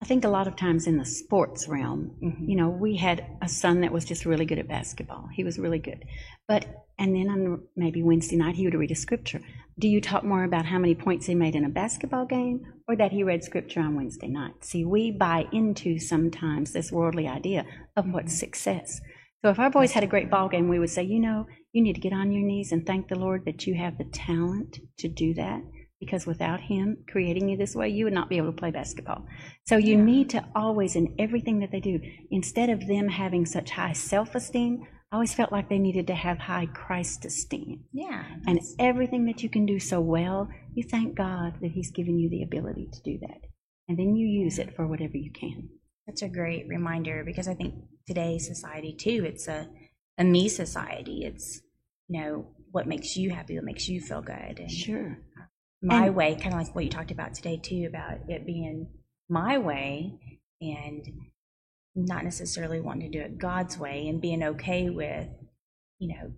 I 0.00 0.04
think 0.06 0.24
a 0.24 0.28
lot 0.28 0.46
of 0.46 0.54
times 0.54 0.86
in 0.86 0.96
the 0.96 1.04
sports 1.04 1.66
realm, 1.66 2.16
Mhm. 2.22 2.48
you 2.48 2.54
know, 2.56 2.68
we 2.68 2.96
had 2.96 3.24
a 3.42 3.48
son 3.48 3.80
that 3.80 3.92
was 3.92 4.04
just 4.04 4.24
really 4.24 4.46
good 4.46 4.60
at 4.60 4.68
basketball. 4.68 5.28
He 5.34 5.42
was 5.42 5.58
really 5.58 5.80
good. 5.80 6.04
But, 6.46 6.86
and 6.98 7.14
then 7.14 7.28
on 7.28 7.62
maybe 7.74 8.02
Wednesday 8.02 8.36
night, 8.36 8.54
he 8.54 8.64
would 8.64 8.74
read 8.74 8.92
a 8.92 8.94
scripture. 8.94 9.40
Do 9.76 9.88
you 9.88 10.00
talk 10.00 10.24
more 10.24 10.44
about 10.44 10.66
how 10.66 10.78
many 10.78 10.94
points 10.94 11.26
he 11.26 11.34
made 11.34 11.56
in 11.56 11.64
a 11.64 11.68
basketball 11.68 12.26
game 12.26 12.64
or 12.86 12.96
that 12.96 13.12
he 13.12 13.22
read 13.24 13.42
scripture 13.42 13.80
on 13.80 13.96
Wednesday 13.96 14.28
night? 14.28 14.64
See, 14.64 14.84
we 14.84 15.10
buy 15.10 15.46
into 15.52 15.98
sometimes 15.98 16.72
this 16.72 16.92
worldly 16.92 17.26
idea 17.26 17.66
of 17.96 18.12
what's 18.12 18.38
success. 18.38 19.00
So 19.42 19.50
if 19.50 19.58
our 19.58 19.70
boys 19.70 19.92
had 19.92 20.02
a 20.02 20.08
great 20.08 20.30
ball 20.30 20.48
game, 20.48 20.68
we 20.68 20.78
would 20.78 20.90
say, 20.90 21.04
you 21.04 21.20
know, 21.20 21.46
you 21.72 21.82
need 21.82 21.94
to 21.94 22.00
get 22.00 22.12
on 22.12 22.32
your 22.32 22.42
knees 22.42 22.72
and 22.72 22.84
thank 22.84 23.08
the 23.08 23.18
Lord 23.18 23.44
that 23.44 23.66
you 23.66 23.74
have 23.74 23.96
the 23.96 24.04
talent 24.04 24.78
to 24.98 25.08
do 25.08 25.34
that. 25.34 25.62
Because 26.00 26.26
without 26.26 26.60
Him 26.60 26.98
creating 27.08 27.48
you 27.48 27.56
this 27.56 27.74
way, 27.74 27.88
you 27.88 28.04
would 28.04 28.14
not 28.14 28.28
be 28.28 28.36
able 28.36 28.52
to 28.52 28.56
play 28.56 28.70
basketball. 28.70 29.26
So 29.66 29.76
you 29.76 29.96
need 29.96 30.30
to 30.30 30.44
always, 30.54 30.94
in 30.94 31.14
everything 31.18 31.58
that 31.60 31.72
they 31.72 31.80
do, 31.80 32.00
instead 32.30 32.70
of 32.70 32.86
them 32.86 33.08
having 33.08 33.44
such 33.46 33.70
high 33.70 33.94
self 33.94 34.34
esteem, 34.36 34.86
I 35.10 35.16
always 35.16 35.34
felt 35.34 35.50
like 35.50 35.68
they 35.68 35.78
needed 35.78 36.06
to 36.08 36.14
have 36.14 36.38
high 36.38 36.66
Christ 36.66 37.24
esteem. 37.24 37.84
Yeah. 37.92 38.24
And 38.46 38.60
everything 38.78 39.24
that 39.26 39.42
you 39.42 39.48
can 39.48 39.66
do 39.66 39.80
so 39.80 40.00
well, 40.00 40.48
you 40.74 40.84
thank 40.84 41.16
God 41.16 41.54
that 41.60 41.72
He's 41.72 41.90
given 41.90 42.18
you 42.18 42.28
the 42.28 42.42
ability 42.42 42.90
to 42.92 43.02
do 43.02 43.18
that. 43.22 43.40
And 43.88 43.98
then 43.98 44.14
you 44.14 44.26
use 44.26 44.58
it 44.58 44.76
for 44.76 44.86
whatever 44.86 45.16
you 45.16 45.32
can. 45.32 45.70
That's 46.08 46.22
a 46.22 46.28
great 46.28 46.66
reminder 46.68 47.22
because 47.22 47.48
I 47.48 47.54
think 47.54 47.74
today's 48.06 48.46
society 48.46 48.94
too, 48.94 49.26
it's 49.26 49.46
a, 49.46 49.68
a 50.16 50.24
me 50.24 50.48
society. 50.48 51.22
It's, 51.26 51.60
you 52.08 52.18
know, 52.18 52.46
what 52.72 52.86
makes 52.86 53.14
you 53.18 53.28
happy, 53.28 53.56
what 53.56 53.64
makes 53.64 53.88
you 53.90 54.00
feel 54.00 54.22
good. 54.22 54.58
And 54.58 54.70
Sure. 54.70 55.18
Uh, 55.38 55.44
my 55.82 56.06
And- 56.06 56.16
way, 56.16 56.34
kind 56.34 56.54
of 56.54 56.60
like 56.62 56.74
what 56.74 56.84
you 56.84 56.90
talked 56.90 57.10
about 57.10 57.34
today 57.34 57.58
too, 57.62 57.84
about 57.86 58.20
it 58.26 58.46
being 58.46 58.88
my 59.28 59.58
way 59.58 60.18
and 60.62 61.06
not 61.94 62.24
necessarily 62.24 62.80
wanting 62.80 63.12
to 63.12 63.18
do 63.18 63.22
it 63.22 63.36
God's 63.36 63.76
way 63.76 64.08
and 64.08 64.18
being 64.18 64.42
okay 64.42 64.88
with, 64.88 65.28
you 65.98 66.08
know, 66.08 66.32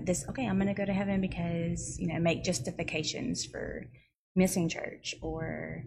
this, 0.00 0.28
okay, 0.28 0.46
I'm 0.46 0.58
going 0.58 0.68
to 0.68 0.74
go 0.74 0.84
to 0.84 0.92
heaven 0.92 1.20
because, 1.20 1.98
you 1.98 2.06
know, 2.06 2.20
make 2.20 2.44
justifications 2.44 3.44
for 3.44 3.90
missing 4.36 4.68
church 4.68 5.16
or 5.20 5.82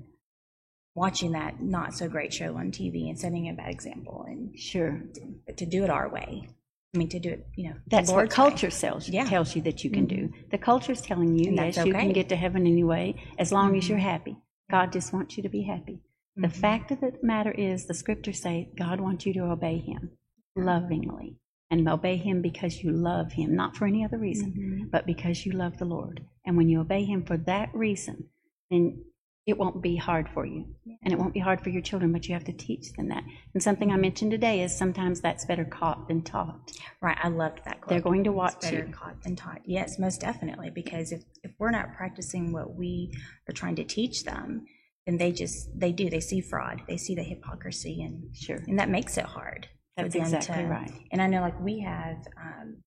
watching 0.96 1.32
that 1.32 1.62
not 1.62 1.94
so 1.94 2.08
great 2.10 2.34
show 2.34 2.56
on 2.58 2.72
TV 2.72 3.10
and 3.10 3.18
setting 3.18 3.48
a 3.50 3.54
bad 3.54 3.72
example 3.72 4.26
and 4.28 4.58
Sure. 4.60 5.02
but 5.46 5.58
to 5.58 5.66
do 5.66 5.84
it 5.84 5.90
our 5.90 6.10
way. 6.10 6.50
I 6.94 6.98
mean, 6.98 7.08
to 7.10 7.20
do 7.20 7.30
it, 7.30 7.48
you 7.56 7.70
know, 7.70 7.76
the 7.86 7.90
That's 7.90 8.12
what 8.12 8.30
culture 8.30 8.70
tells, 8.70 9.08
Yeah. 9.08 9.24
tells 9.24 9.56
you 9.56 9.62
that 9.62 9.84
you 9.86 9.90
can 9.90 10.06
do. 10.08 10.34
The 10.50 10.58
culture's 10.58 11.02
telling 11.02 11.38
you, 11.38 11.48
And 11.48 11.56
yes, 11.56 11.76
that's 11.76 11.88
you 11.88 11.94
can 11.94 12.12
get 12.12 12.28
to 12.30 12.36
heaven 12.36 12.68
anyway, 12.68 13.16
as 13.40 13.54
long 13.54 13.78
as 13.78 13.88
you're 13.88 13.98
Mhm. 13.98 14.02
happy. 14.02 14.38
God 14.70 14.92
just 14.92 15.14
wants 15.14 15.38
you 15.38 15.44
to 15.44 15.50
be 15.50 15.62
happy. 15.62 16.02
The 16.36 16.48
Mhm. 16.50 16.52
fact 16.52 16.92
of 16.92 17.00
the 17.00 17.14
matter 17.24 17.52
is, 17.52 17.86
the 17.86 17.94
scriptures 17.94 18.42
say 18.42 18.72
God 18.76 19.00
wants 19.00 19.26
you 19.26 19.34
to 19.36 19.52
obey 19.52 19.78
Him 19.78 20.12
lovingly 20.58 21.38
and 21.70 21.88
obey 21.88 22.18
Him 22.18 22.42
because 22.42 22.84
you 22.84 22.92
love 22.92 23.32
Him, 23.34 23.56
not 23.56 23.78
for 23.78 23.86
any 23.88 24.04
other 24.04 24.18
reason, 24.18 24.52
Mhm. 24.52 24.92
but 24.92 25.06
because 25.06 25.46
you 25.46 25.54
love 25.54 25.78
the 25.78 25.86
Lord. 25.86 26.26
And 26.46 26.58
when 26.58 26.68
you 26.68 26.82
obey 26.82 27.06
Him 27.06 27.24
for 27.24 27.38
that 27.38 27.74
reason, 27.74 28.26
then 28.70 29.06
it 29.48 29.58
won't 29.58 29.82
be 29.82 29.96
hard 29.96 30.30
for 30.30 30.46
you. 30.46 30.66
And 31.04 31.12
it 31.12 31.18
won't 31.18 31.34
be 31.34 31.40
hard 31.40 31.62
for 31.62 31.70
your 31.70 31.82
children, 31.82 32.12
but 32.14 32.28
you 32.28 32.34
have 32.36 32.44
to 32.44 32.54
teach 32.54 32.94
them 32.94 33.10
that. 33.10 33.24
And 33.54 33.62
something 33.64 33.92
I 33.92 33.98
mentioned 33.98 34.30
today 34.32 34.62
is 34.62 34.76
sometimes 34.78 35.20
that's 35.20 35.46
better 35.46 35.66
caught 35.66 36.08
than 36.08 36.22
taught. 36.22 36.72
Right, 37.02 37.18
I 37.22 37.30
loved 37.30 37.62
that 37.66 37.82
quote. 37.82 37.90
They're 37.90 38.02
going 38.02 38.24
to 38.26 38.30
It's 38.30 38.38
watch 38.38 38.62
better 38.62 38.86
you. 38.86 38.94
caught 38.94 39.22
than 39.24 39.36
taught. 39.36 39.62
Yes, 39.66 39.98
most 39.98 40.22
definitely. 40.22 40.70
Because 40.70 41.12
if, 41.12 41.24
if 41.44 41.52
we're 41.58 41.72
not 41.72 41.96
practicing 41.96 42.52
what 42.54 42.76
we 42.76 43.12
are 43.50 43.54
trying 43.54 43.76
to 43.78 43.84
teach 43.84 44.24
them, 44.26 44.66
then 45.08 45.18
they 45.18 45.32
just 45.32 45.68
they 45.78 45.92
do. 45.92 46.12
They 46.12 46.20
see 46.20 46.42
fraud. 46.42 46.84
They 46.88 46.98
see 46.98 47.16
the 47.16 47.24
hypocrisy, 47.24 48.04
and 48.04 48.36
Sure. 48.36 48.60
and 48.68 48.78
that 48.78 48.90
makes 48.90 49.18
it 49.18 49.26
hard. 49.26 49.68
That's 49.98 50.14
exactly 50.14 50.62
to- 50.64 50.70
right. 50.70 50.92
And 51.12 51.20
I 51.20 51.26
know, 51.26 51.42
like 51.42 51.60
we 51.60 51.80
have 51.80 52.18
um, 52.40 52.78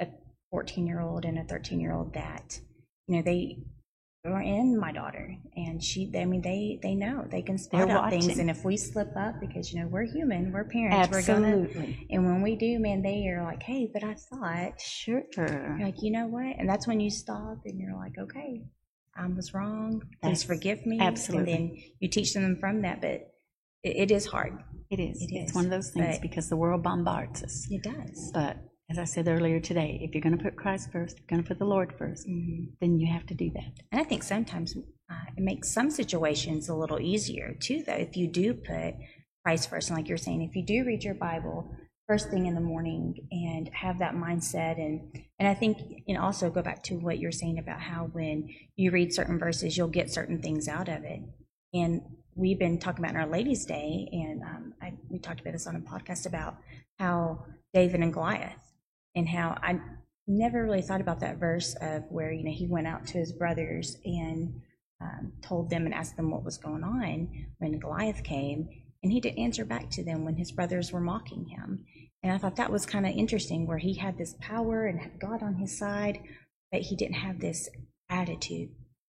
a 0.00 0.06
14 0.50 0.86
year 0.86 1.00
old 1.02 1.26
and 1.26 1.38
a 1.38 1.44
13 1.44 1.78
year 1.78 1.92
old 1.92 2.14
that 2.14 2.58
you 3.06 3.16
know 3.16 3.22
they 3.22 3.58
are 4.26 4.42
in 4.42 4.78
my 4.78 4.92
daughter, 4.92 5.34
and 5.56 5.82
she. 5.82 6.10
I 6.14 6.26
mean, 6.26 6.42
they 6.42 6.78
they 6.82 6.94
know 6.94 7.26
they 7.30 7.40
can 7.40 7.56
spot 7.56 7.88
They're 7.88 7.96
out 7.96 8.10
things, 8.10 8.38
and 8.38 8.50
if 8.50 8.64
we 8.64 8.76
slip 8.76 9.16
up, 9.16 9.40
because 9.40 9.72
you 9.72 9.80
know 9.80 9.88
we're 9.88 10.04
human, 10.04 10.52
we're 10.52 10.64
parents, 10.64 11.08
we're 11.10 11.22
gonna 11.22 11.62
Absolutely. 11.62 12.06
and 12.10 12.26
when 12.26 12.42
we 12.42 12.54
do, 12.56 12.78
man, 12.78 13.00
they 13.02 13.26
are 13.28 13.42
like, 13.42 13.62
hey, 13.62 13.88
but 13.92 14.04
I 14.04 14.14
thought, 14.14 14.78
Sure. 14.80 15.22
you're 15.36 15.78
like, 15.80 16.02
you 16.02 16.10
know 16.10 16.26
what? 16.26 16.56
And 16.58 16.68
that's 16.68 16.86
when 16.86 17.00
you 17.00 17.10
stop 17.10 17.58
and 17.64 17.80
you're 17.80 17.94
like, 17.96 18.18
okay, 18.18 18.62
I 19.16 19.26
was 19.26 19.54
wrong. 19.54 20.00
Please 20.00 20.18
That's- 20.22 20.42
forgive 20.44 20.84
me. 20.84 20.98
absolutely. 21.00 21.52
And 21.54 21.70
then 21.70 21.78
you 22.00 22.08
teach 22.08 22.34
them 22.34 22.56
from 22.60 22.82
that, 22.82 23.00
but 23.00 23.10
it, 23.10 23.30
it 23.82 24.10
is 24.10 24.26
hard. 24.26 24.58
It 24.90 25.00
is. 25.00 25.22
It 25.22 25.30
It's 25.32 25.50
is, 25.52 25.54
one 25.56 25.64
of 25.64 25.70
those 25.70 25.90
things 25.92 26.16
but- 26.16 26.22
because 26.22 26.50
the 26.50 26.56
world 26.56 26.82
bombards 26.82 27.42
us. 27.42 27.66
It 27.70 27.82
does. 27.82 28.30
But 28.34 28.58
as 28.90 28.98
I 28.98 29.04
said 29.04 29.28
earlier 29.28 29.60
today, 29.60 30.00
if 30.02 30.14
you're 30.14 30.22
going 30.22 30.36
to 30.36 30.42
put 30.42 30.56
Christ 30.56 30.90
first, 30.90 31.14
if 31.16 31.20
you're 31.20 31.36
going 31.36 31.42
to 31.44 31.48
put 31.48 31.58
the 31.58 31.64
Lord 31.64 31.92
1st 31.96 32.26
Mhm. 32.26 32.72
then 32.80 32.98
you 32.98 33.06
have 33.12 33.24
to 33.26 33.34
do 33.34 33.50
that. 33.50 33.72
And 33.92 34.00
I 34.00 34.04
think 34.04 34.22
sometimes 34.22 34.76
uh, 34.76 35.14
it 35.36 35.42
makes 35.42 35.70
some 35.72 35.90
situations 35.90 36.68
a 36.68 36.74
little 36.74 37.00
easier 37.00 37.54
too, 37.54 37.82
though, 37.84 37.94
if 37.94 38.16
you 38.16 38.26
do 38.28 38.54
put 38.54 38.94
Christ 39.44 39.70
first. 39.70 39.88
And 39.90 39.96
like 39.96 40.08
you're 40.08 40.18
saying, 40.18 40.42
if 40.42 40.54
you 40.56 40.64
do 40.64 40.84
read 40.84 41.04
your 41.04 41.14
Bible 41.14 41.74
first 42.08 42.30
thing 42.30 42.46
in 42.46 42.54
the 42.56 42.60
morning 42.60 43.14
and 43.30 43.68
have 43.68 44.00
that 44.00 44.14
mindset 44.14 44.78
and 44.78 45.00
And 45.38 45.48
I 45.48 45.54
think, 45.54 46.02
and 46.08 46.18
also 46.18 46.50
go 46.50 46.60
back 46.60 46.82
to 46.84 46.96
what 46.98 47.18
you're 47.18 47.32
saying 47.32 47.58
about 47.58 47.80
how 47.80 48.06
when 48.12 48.50
you 48.76 48.90
read 48.90 49.14
certain 49.14 49.38
verses, 49.38 49.76
you'll 49.76 49.88
get 49.88 50.10
certain 50.10 50.42
things 50.42 50.68
out 50.68 50.88
of 50.88 51.04
it. 51.04 51.20
And 51.72 52.02
we've 52.34 52.58
been 52.58 52.78
talking 52.78 53.02
about 53.04 53.14
in 53.14 53.20
our 53.20 53.26
Ladies' 53.28 53.64
Day, 53.64 54.08
and 54.12 54.42
um, 54.42 54.74
I, 54.82 54.92
we 55.08 55.18
talked 55.18 55.40
about 55.40 55.52
this 55.52 55.66
on 55.66 55.76
a 55.76 55.80
podcast 55.80 56.26
about 56.26 56.56
how 56.98 57.44
David 57.72 58.00
and 58.00 58.12
Goliath, 58.12 58.69
and 59.14 59.28
how 59.28 59.58
I 59.62 59.80
never 60.26 60.62
really 60.62 60.82
thought 60.82 61.00
about 61.00 61.20
that 61.20 61.38
verse 61.38 61.74
of 61.80 62.04
where 62.08 62.32
you 62.32 62.44
know 62.44 62.52
he 62.52 62.66
went 62.66 62.86
out 62.86 63.06
to 63.08 63.18
his 63.18 63.32
brothers 63.32 63.96
and 64.04 64.60
um, 65.00 65.32
told 65.42 65.70
them 65.70 65.86
and 65.86 65.94
asked 65.94 66.16
them 66.16 66.30
what 66.30 66.44
was 66.44 66.58
going 66.58 66.84
on 66.84 67.46
when 67.58 67.78
Goliath 67.78 68.22
came, 68.22 68.68
and 69.02 69.10
he 69.10 69.20
didn't 69.20 69.38
answer 69.38 69.64
back 69.64 69.90
to 69.90 70.04
them 70.04 70.24
when 70.24 70.36
his 70.36 70.52
brothers 70.52 70.92
were 70.92 71.00
mocking 71.00 71.46
him. 71.46 71.84
And 72.22 72.32
I 72.32 72.38
thought 72.38 72.56
that 72.56 72.70
was 72.70 72.84
kind 72.84 73.06
of 73.06 73.14
interesting, 73.14 73.66
where 73.66 73.78
he 73.78 73.94
had 73.94 74.18
this 74.18 74.34
power 74.40 74.86
and 74.86 75.00
had 75.00 75.18
God 75.18 75.42
on 75.42 75.54
his 75.54 75.78
side, 75.78 76.20
but 76.70 76.82
he 76.82 76.96
didn't 76.96 77.14
have 77.14 77.40
this 77.40 77.68
attitude, 78.10 78.70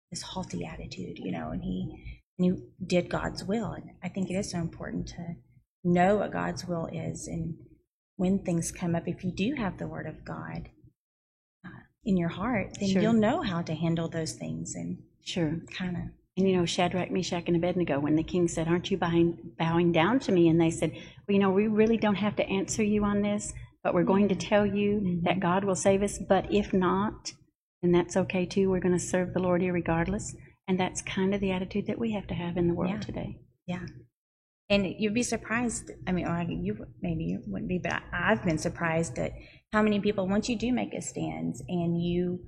this 0.09 0.21
haughty 0.21 0.65
attitude, 0.65 1.19
you 1.19 1.31
know, 1.31 1.50
and 1.50 1.62
he 1.63 2.21
and 2.39 2.45
he 2.45 2.85
did 2.85 3.09
God's 3.09 3.43
will. 3.43 3.71
And 3.73 3.91
I 4.01 4.09
think 4.09 4.29
it 4.29 4.35
is 4.35 4.50
so 4.50 4.57
important 4.57 5.07
to 5.09 5.35
know 5.83 6.15
what 6.17 6.31
God's 6.31 6.65
will 6.65 6.88
is, 6.88 7.27
and 7.27 7.55
when 8.17 8.39
things 8.39 8.72
come 8.72 8.96
up, 8.96 9.08
if 9.08 9.24
you 9.24 9.32
do 9.32 9.55
have 9.58 9.77
the 9.77 9.88
Word 9.88 10.05
of 10.05 10.24
God 10.25 10.70
uh, 11.65 11.70
in 12.05 12.17
your 12.17 12.29
heart, 12.29 12.77
then 12.79 12.89
Sure. 12.89 13.01
you'll 13.01 13.13
know 13.13 13.41
how 13.41 13.62
to 13.62 13.74
handle 13.74 14.08
those 14.08 14.34
things 14.34 14.75
and 14.75 14.98
Sure. 15.22 15.60
kind 15.72 15.96
of 15.98 16.03
And 16.36 16.48
you 16.50 16.58
know, 16.58 16.65
Shadrach, 16.65 17.12
Meshach, 17.12 17.43
and 17.48 17.55
Abednego, 17.55 18.00
when 18.00 18.15
the 18.15 18.24
king 18.24 18.48
said, 18.48 18.67
Aren't 18.67 18.89
you 18.89 18.98
bowing, 18.98 19.38
bowing 19.60 19.91
down 19.91 20.20
to 20.22 20.32
me? 20.32 20.48
And 20.50 20.60
they 20.60 20.72
said, 20.72 20.91
Well, 20.91 21.34
you 21.36 21.39
know, 21.39 21.51
we 21.51 21.67
really 21.67 21.98
don't 21.98 22.15
have 22.15 22.36
to 22.38 22.50
answer 22.50 22.82
you 22.84 23.03
on 23.03 23.22
this, 23.22 23.53
but 23.84 23.93
we're 23.93 24.03
going 24.03 24.29
to 24.29 24.36
tell 24.36 24.65
you 24.65 25.20
that 25.24 25.39
God 25.39 25.63
will 25.63 25.75
save 25.75 26.01
us. 26.01 26.17
But 26.17 26.51
if 26.51 26.74
not, 26.74 27.34
then 27.84 27.91
that's 27.91 28.17
okay 28.17 28.46
too. 28.48 28.70
We're 28.72 28.79
going 28.79 28.98
to 28.98 29.00
serve 29.13 29.34
the 29.34 29.41
Lord 29.41 29.62
here 29.62 29.74
regardless." 29.74 30.36
And 30.67 30.79
that's 30.79 31.01
kind 31.01 31.36
of 31.36 31.41
the 31.41 31.51
attitude 31.51 31.86
that 31.88 32.00
we 32.00 32.13
have 32.13 32.25
to 32.27 32.34
have 32.34 32.55
in 32.58 32.67
the 32.70 32.74
world 32.74 32.93
Yeah. 32.93 33.00
today. 33.01 33.38
Yeah. 33.67 33.86
And 34.70 34.88
you'd 34.98 35.13
be 35.13 35.24
surprised. 35.24 35.91
I 36.08 36.12
mean, 36.12 36.25
or 36.25 36.41
you 36.41 36.86
maybe 37.01 37.25
you 37.25 37.43
wouldn't 37.48 37.70
be, 37.70 37.79
but 37.79 37.93
I- 37.93 38.32
I've 38.32 38.43
been 38.43 38.58
surprised 38.58 39.20
at 39.20 39.34
how 39.72 39.82
many 39.82 40.00
people, 40.00 40.27
once 40.27 40.50
you 40.50 40.55
do 40.55 40.72
make 40.72 40.93
a 40.93 41.01
stand 41.01 41.55
and 41.67 42.01
you 42.01 42.39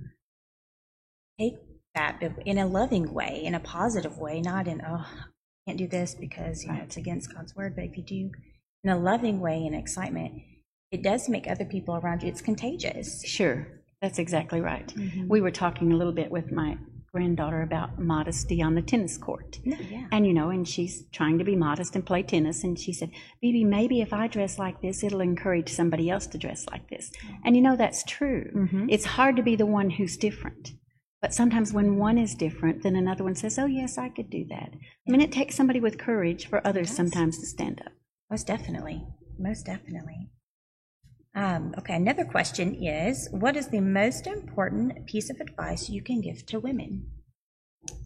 take 1.40 1.56
that 1.94 2.22
in 2.46 2.58
a 2.58 2.68
loving 2.68 3.14
way, 3.14 3.42
in 3.44 3.56
a 3.56 3.60
positive 3.60 4.18
way, 4.18 4.42
not 4.42 4.68
in, 4.68 4.82
oh, 4.86 5.06
I 5.06 5.68
can't 5.68 5.78
do 5.78 5.88
this 5.88 6.16
because, 6.16 6.64
you 6.64 6.72
know, 6.72 6.80
it's 6.84 6.98
against 6.98 7.34
God's 7.34 7.56
word. 7.56 7.76
But 7.76 7.86
if 7.86 7.98
you 7.98 8.04
do 8.04 8.32
in 8.84 8.90
a 8.90 8.98
loving 8.98 9.40
way 9.40 9.66
and 9.66 9.76
excitement, 9.76 10.42
it 10.92 11.02
does 11.04 11.28
make 11.28 11.48
other 11.48 11.66
people 11.66 11.96
around 11.96 12.24
you, 12.24 12.30
it's 12.30 12.42
contagious. 12.42 13.24
Sure, 13.26 13.68
that's 14.02 14.20
exactly 14.20 14.62
right. 14.62 14.88
Mhm. 14.88 15.28
We 15.28 15.42
were 15.42 15.52
talking 15.52 15.92
a 15.92 15.96
little 15.96 16.14
bit 16.14 16.32
with 16.32 16.52
my 16.52 16.78
granddaughter 17.16 17.62
about 17.62 17.98
modesty 17.98 18.62
on 18.62 18.76
the 18.76 18.82
tennis 18.82 19.18
court. 19.18 19.60
No, 19.64 19.78
yeah. 19.90 20.08
And 20.12 20.28
you 20.28 20.34
know, 20.34 20.50
and 20.50 20.68
she's 20.68 21.06
trying 21.14 21.38
to 21.38 21.46
be 21.46 21.56
modest 21.56 21.96
and 21.96 22.06
play 22.06 22.24
tennis. 22.24 22.64
And 22.66 22.78
she 22.78 22.92
said, 22.92 23.12
Bibi, 23.42 23.64
maybe 23.64 24.02
if 24.02 24.12
I 24.12 24.28
dress 24.28 24.60
like 24.60 24.82
this, 24.82 25.02
it'll 25.02 25.22
encourage 25.22 25.70
somebody 25.70 26.10
else 26.10 26.28
to 26.28 26.38
dress 26.38 26.66
like 26.70 26.90
this. 26.90 27.12
And 27.46 27.56
you 27.56 27.62
know, 27.62 27.78
that's 27.78 28.04
true. 28.04 28.52
Mhm. 28.54 28.88
It's 28.90 29.06
hard 29.06 29.38
to 29.38 29.44
be 29.44 29.56
the 29.56 29.66
one 29.66 29.90
who's 29.92 30.18
different. 30.18 30.74
But 31.22 31.34
sometimes 31.34 31.72
when 31.72 31.96
one 31.98 32.18
is 32.18 32.36
different, 32.36 32.84
then 32.84 32.96
another 32.98 33.24
one 33.24 33.36
says, 33.36 33.58
Oh, 33.58 33.66
yes, 33.66 33.98
I 33.98 34.10
could 34.10 34.30
do 34.30 34.46
that. 34.50 34.72
I 35.08 35.12
mean, 35.12 35.22
it 35.22 35.32
takes 35.32 35.56
somebody 35.56 35.80
with 35.80 35.98
courage 35.98 36.48
for 36.50 36.60
others 36.68 36.90
sometimes 36.92 37.40
to 37.40 37.46
stand 37.46 37.82
up. 37.86 37.94
Most 38.30 38.46
definitely. 38.46 39.02
Most 39.40 39.66
definitely. 39.66 40.30
Um, 41.36 41.76
okay, 41.78 41.96
another 41.96 42.24
question 42.24 42.76
is 42.76 43.28
What 43.32 43.58
is 43.58 43.68
the 43.68 43.82
most 43.82 44.26
important 44.26 45.06
piece 45.06 45.30
of 45.30 45.42
advice 45.42 45.90
you 45.90 46.02
can 46.02 46.22
give 46.22 46.46
to 46.48 46.60
women? 46.60 47.08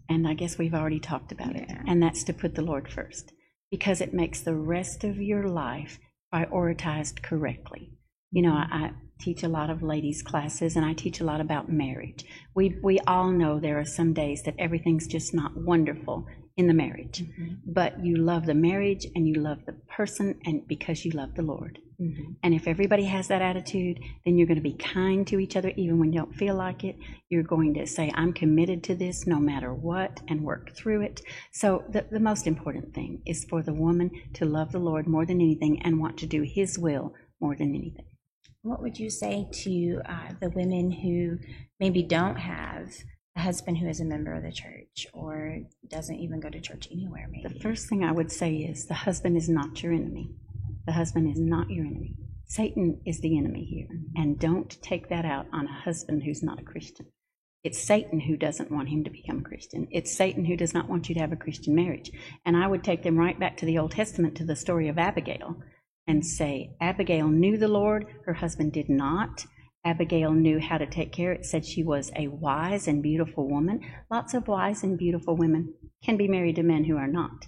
And 0.09 0.27
I 0.27 0.33
guess 0.33 0.57
we've 0.57 0.73
already 0.73 0.99
talked 0.99 1.31
about 1.31 1.55
it. 1.55 1.69
And 1.87 2.01
that's 2.01 2.23
to 2.25 2.33
put 2.33 2.55
the 2.55 2.63
Lord 2.63 2.91
first 2.91 3.31
because 3.69 4.01
it 4.01 4.13
makes 4.13 4.41
the 4.41 4.55
rest 4.55 5.03
of 5.03 5.21
your 5.21 5.47
life 5.47 5.99
prioritized 6.33 7.21
correctly. 7.21 7.91
You 8.31 8.41
know, 8.41 8.53
I, 8.53 8.65
I 8.71 8.91
teach 9.19 9.43
a 9.43 9.47
lot 9.47 9.69
of 9.69 9.83
ladies' 9.83 10.23
classes 10.23 10.75
and 10.75 10.83
I 10.83 10.93
teach 10.93 11.19
a 11.19 11.23
lot 11.23 11.41
about 11.41 11.71
marriage. 11.71 12.25
We, 12.55 12.79
we 12.81 12.99
all 13.01 13.31
know 13.31 13.59
there 13.59 13.79
are 13.79 13.85
some 13.85 14.13
days 14.13 14.41
that 14.43 14.55
everything's 14.57 15.05
just 15.05 15.33
not 15.33 15.55
wonderful 15.55 16.25
in 16.57 16.67
the 16.67 16.73
marriage, 16.73 17.23
but 17.65 18.03
you 18.03 18.15
love 18.17 18.45
the 18.47 18.53
marriage 18.53 19.05
and 19.15 19.27
you 19.27 19.35
love 19.35 19.59
the 19.65 19.73
person 19.95 20.39
and 20.45 20.67
because 20.67 21.05
you 21.05 21.11
love 21.11 21.35
the 21.35 21.43
Lord. 21.43 21.79
Mm-hmm. 22.01 22.31
And 22.43 22.53
if 22.53 22.67
everybody 22.67 23.03
has 23.05 23.27
that 23.27 23.41
attitude, 23.41 23.99
then 24.23 24.37
you're 24.37 24.47
going 24.47 24.57
to 24.57 24.63
be 24.63 24.73
kind 24.73 25.27
to 25.27 25.39
each 25.39 25.57
other 25.57 25.73
even 25.75 25.99
when 25.99 26.13
you 26.13 26.19
don't 26.19 26.35
feel 26.35 26.55
like 26.55 26.83
it. 26.83 26.97
You're 27.29 27.43
going 27.43 27.73
to 27.73 27.85
say, 27.85 28.11
I'm 28.15 28.31
committed 28.31 28.83
to 28.85 28.95
this 28.95 29.27
no 29.27 29.37
matter 29.39 29.73
what 29.73 30.21
and 30.29 30.43
work 30.43 30.75
through 30.75 31.01
it. 31.01 31.21
So, 31.51 31.83
the, 31.89 32.05
the 32.09 32.19
most 32.19 32.47
important 32.47 32.93
thing 32.93 33.21
is 33.25 33.43
for 33.43 33.61
the 33.61 33.73
woman 33.73 34.11
to 34.35 34.45
love 34.45 34.71
the 34.71 34.79
Lord 34.79 35.07
more 35.07 35.25
than 35.25 35.41
anything 35.41 35.81
and 35.81 35.99
want 35.99 36.17
to 36.19 36.25
do 36.25 36.43
His 36.43 36.79
will 36.79 37.13
more 37.41 37.55
than 37.55 37.75
anything. 37.75 38.05
What 38.61 38.81
would 38.81 38.99
you 38.99 39.09
say 39.09 39.47
to 39.51 40.01
uh, 40.05 40.29
the 40.39 40.49
women 40.49 40.91
who 40.91 41.39
maybe 41.79 42.03
don't 42.03 42.35
have 42.35 42.93
a 43.35 43.41
husband 43.41 43.77
who 43.77 43.87
is 43.87 43.99
a 43.99 44.05
member 44.05 44.33
of 44.33 44.43
the 44.43 44.51
church 44.51 45.07
or 45.13 45.59
doesn't 45.87 46.19
even 46.19 46.39
go 46.39 46.49
to 46.49 46.59
church 46.59 46.87
anywhere, 46.91 47.29
The 47.43 47.59
first 47.61 47.87
thing 47.87 48.03
I 48.03 48.11
would 48.11 48.31
say 48.31 48.55
is 48.55 48.85
the 48.85 48.93
husband 48.93 49.37
is 49.37 49.47
not 49.47 49.81
your 49.81 49.93
enemy. 49.93 50.31
The 50.89 50.93
husband 50.93 51.29
is 51.29 51.39
not 51.39 51.69
your 51.69 51.85
enemy. 51.85 52.15
Satan 52.47 52.99
is 53.05 53.19
the 53.19 53.37
enemy 53.37 53.63
here. 53.63 53.85
Mm-hmm. 53.95 54.23
And 54.23 54.39
don't 54.39 54.75
take 54.81 55.09
that 55.09 55.23
out 55.23 55.45
on 55.53 55.67
a 55.67 55.81
husband 55.83 56.23
who's 56.23 56.41
not 56.41 56.59
a 56.59 56.63
Christian. 56.63 57.05
It's 57.63 57.77
Satan 57.77 58.19
who 58.19 58.35
doesn't 58.35 58.71
want 58.71 58.89
him 58.89 59.03
to 59.03 59.11
become 59.11 59.37
a 59.37 59.43
Christian. 59.43 59.87
It's 59.91 60.17
Satan 60.17 60.45
who 60.45 60.57
does 60.57 60.73
not 60.73 60.89
want 60.89 61.07
you 61.07 61.13
to 61.13 61.21
have 61.21 61.31
a 61.31 61.35
Christian 61.35 61.75
marriage. 61.75 62.09
And 62.43 62.57
I 62.57 62.65
would 62.65 62.83
take 62.83 63.03
them 63.03 63.19
right 63.19 63.39
back 63.39 63.57
to 63.57 63.67
the 63.67 63.77
Old 63.77 63.91
Testament 63.91 64.35
to 64.37 64.45
the 64.45 64.55
story 64.55 64.87
of 64.87 64.97
Abigail 64.97 65.61
and 66.07 66.25
say, 66.25 66.75
Abigail 66.81 67.27
knew 67.27 67.55
the 67.55 67.67
Lord, 67.67 68.07
her 68.25 68.33
husband 68.33 68.73
did 68.73 68.89
not. 68.89 69.45
Abigail 69.85 70.31
knew 70.31 70.59
how 70.59 70.79
to 70.79 70.87
take 70.87 71.11
care. 71.11 71.33
It 71.33 71.45
said 71.45 71.67
she 71.67 71.83
was 71.83 72.11
a 72.15 72.29
wise 72.29 72.87
and 72.87 73.03
beautiful 73.03 73.47
woman. 73.47 73.81
Lots 74.09 74.33
of 74.33 74.47
wise 74.47 74.81
and 74.81 74.97
beautiful 74.97 75.37
women 75.37 75.75
can 76.03 76.17
be 76.17 76.27
married 76.27 76.55
to 76.55 76.63
men 76.63 76.85
who 76.85 76.97
are 76.97 77.05
not. 77.05 77.45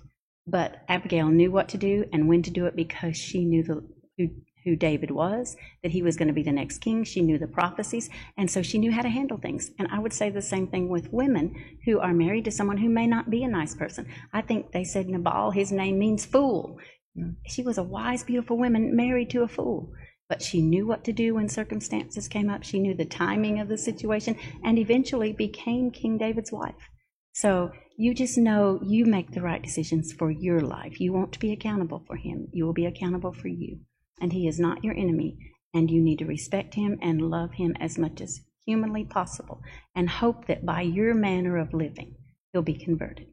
But 0.51 0.84
Abigail 0.89 1.29
knew 1.29 1.50
what 1.50 1.70
to 1.70 1.77
do 1.77 2.05
and 2.12 2.27
when 2.27 2.43
to 2.43 2.51
do 2.51 2.65
it 2.65 2.75
because 2.75 3.15
she 3.15 3.46
knew 3.46 3.63
the, 3.63 3.88
who, 4.17 4.29
who 4.65 4.75
David 4.75 5.10
was, 5.10 5.55
that 5.81 5.93
he 5.93 6.01
was 6.01 6.17
going 6.17 6.27
to 6.27 6.34
be 6.34 6.43
the 6.43 6.51
next 6.51 6.79
king. 6.79 7.05
She 7.05 7.22
knew 7.22 7.38
the 7.38 7.48
prophecies, 7.48 8.10
and 8.38 8.51
so 8.51 8.62
she 8.62 8.77
knew 8.77 8.91
how 8.91 9.01
to 9.01 9.10
handle 9.10 9.38
things. 9.38 9.72
And 9.79 9.88
I 9.89 10.00
would 10.00 10.12
say 10.12 10.29
the 10.29 10.41
same 10.41 10.67
thing 10.67 10.89
with 10.89 11.13
women 11.13 11.55
who 11.86 12.00
are 12.00 12.13
married 12.13 12.46
to 12.46 12.51
someone 12.51 12.77
who 12.77 12.89
may 12.89 13.08
not 13.08 13.29
be 13.29 13.43
a 13.43 13.48
nice 13.48 13.74
person. 13.74 14.08
I 14.34 14.41
think 14.41 14.74
they 14.74 14.84
said 14.84 15.08
Nabal, 15.08 15.51
his 15.51 15.72
name 15.72 15.98
means 15.98 16.25
fool. 16.25 16.77
Mm. 17.17 17.36
She 17.48 17.63
was 17.63 17.77
a 17.77 17.84
wise, 17.84 18.24
beautiful 18.24 18.58
woman 18.58 18.93
married 18.93 19.29
to 19.29 19.43
a 19.43 19.48
fool. 19.48 19.93
But 20.27 20.41
she 20.41 20.62
knew 20.62 20.86
what 20.86 21.03
to 21.05 21.13
do 21.13 21.36
when 21.36 21.50
circumstances 21.50 22.27
came 22.27 22.50
up. 22.50 22.63
She 22.63 22.79
knew 22.79 22.93
the 22.93 23.05
timing 23.05 23.60
of 23.60 23.67
the 23.67 23.77
situation 23.77 24.38
and 24.63 24.77
eventually 24.77 25.34
became 25.34 25.91
King 25.91 26.17
David's 26.17 26.51
wife. 26.51 26.89
So 27.34 27.72
you 27.98 28.13
just 28.13 28.38
know 28.38 28.79
you 28.83 29.05
make 29.05 29.31
the 29.31 29.41
right 29.41 29.62
decisions 29.62 30.12
for 30.13 30.31
your 30.31 30.60
life. 30.62 31.00
You 31.00 31.13
won't 31.13 31.39
be 31.39 31.51
accountable 31.51 32.03
for 32.07 32.15
him. 32.15 32.48
You 32.51 32.65
will 32.65 32.74
be 32.74 32.86
accountable 32.86 33.33
for 33.33 33.48
you. 33.48 33.79
And 34.19 34.33
he 34.33 34.48
is 34.48 34.60
not 34.60 34.83
your 34.83 34.95
enemy. 34.95 35.38
And 35.74 35.89
you 35.89 36.01
need 36.01 36.19
to 36.19 36.25
respect 36.25 36.75
him 36.75 36.98
and 37.01 37.21
love 37.21 37.53
him 37.53 37.75
as 37.79 37.98
much 37.98 38.21
as 38.21 38.41
humanly 38.65 39.05
possible 39.05 39.62
and 39.95 40.10
hope 40.10 40.48
that 40.48 40.65
by 40.65 40.81
your 40.81 41.13
manner 41.13 41.57
of 41.57 41.74
living, 41.74 42.15
he'll 42.51 42.62
be 42.62 42.74
converted. 42.74 43.27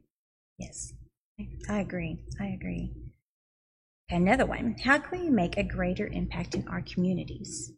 Yes, 0.57 0.93
I 1.69 1.79
agree. 1.79 2.23
I 2.39 2.47
agree. 2.47 2.93
Another 4.09 4.45
one. 4.45 4.75
How 4.83 4.97
can 4.99 5.21
we 5.21 5.29
make 5.29 5.57
a 5.57 5.63
greater 5.63 6.07
impact 6.07 6.55
in 6.55 6.67
our 6.67 6.81
communities? 6.81 7.71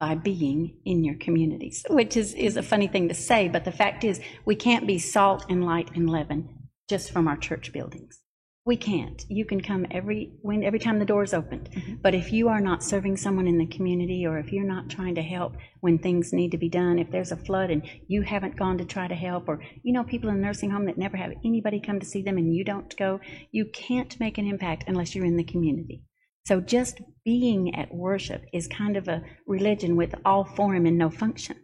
By 0.00 0.14
being 0.14 0.76
in 0.84 1.04
your 1.04 1.14
communities, 1.16 1.84
which 1.88 2.16
is, 2.16 2.34
is 2.34 2.56
a 2.56 2.62
funny 2.62 2.86
thing 2.86 3.08
to 3.08 3.14
say, 3.14 3.48
but 3.48 3.64
the 3.64 3.72
fact 3.72 4.04
is, 4.04 4.20
we 4.44 4.54
can't 4.54 4.86
be 4.86 4.98
salt 4.98 5.46
and 5.48 5.64
light 5.64 5.90
and 5.94 6.10
leaven 6.10 6.48
just 6.88 7.10
from 7.10 7.26
our 7.26 7.36
church 7.36 7.72
buildings. 7.72 8.20
We 8.66 8.76
can't. 8.76 9.24
You 9.28 9.44
can 9.44 9.60
come 9.60 9.86
every 9.92 10.32
when 10.42 10.64
every 10.64 10.80
time 10.80 10.98
the 10.98 11.04
door's 11.04 11.32
opened, 11.32 11.70
mm-hmm. 11.70 11.94
but 12.02 12.16
if 12.16 12.32
you 12.32 12.48
are 12.48 12.60
not 12.60 12.82
serving 12.82 13.16
someone 13.16 13.46
in 13.46 13.58
the 13.58 13.66
community, 13.66 14.26
or 14.26 14.38
if 14.38 14.52
you're 14.52 14.64
not 14.64 14.90
trying 14.90 15.14
to 15.14 15.22
help 15.22 15.54
when 15.82 15.98
things 15.98 16.32
need 16.32 16.50
to 16.50 16.58
be 16.58 16.68
done, 16.68 16.98
if 16.98 17.08
there's 17.12 17.30
a 17.30 17.36
flood 17.36 17.70
and 17.70 17.88
you 18.08 18.22
haven't 18.22 18.56
gone 18.56 18.76
to 18.78 18.84
try 18.84 19.06
to 19.06 19.14
help, 19.14 19.48
or 19.48 19.62
you 19.84 19.92
know 19.92 20.02
people 20.02 20.30
in 20.30 20.38
a 20.38 20.40
nursing 20.40 20.70
home 20.70 20.86
that 20.86 20.98
never 20.98 21.16
have 21.16 21.30
anybody 21.44 21.78
come 21.80 22.00
to 22.00 22.06
see 22.06 22.22
them 22.22 22.38
and 22.38 22.52
you 22.52 22.64
don't 22.64 22.96
go, 22.96 23.20
you 23.52 23.66
can't 23.66 24.18
make 24.18 24.36
an 24.36 24.48
impact 24.48 24.82
unless 24.88 25.14
you're 25.14 25.24
in 25.24 25.36
the 25.36 25.44
community. 25.44 26.02
So 26.46 26.60
just 26.60 27.00
being 27.24 27.74
at 27.74 27.92
worship 27.92 28.44
is 28.52 28.68
kind 28.68 28.96
of 28.96 29.08
a 29.08 29.22
religion 29.48 29.96
with 29.96 30.14
all 30.24 30.44
form 30.44 30.86
and 30.86 30.96
no 30.96 31.10
function. 31.10 31.56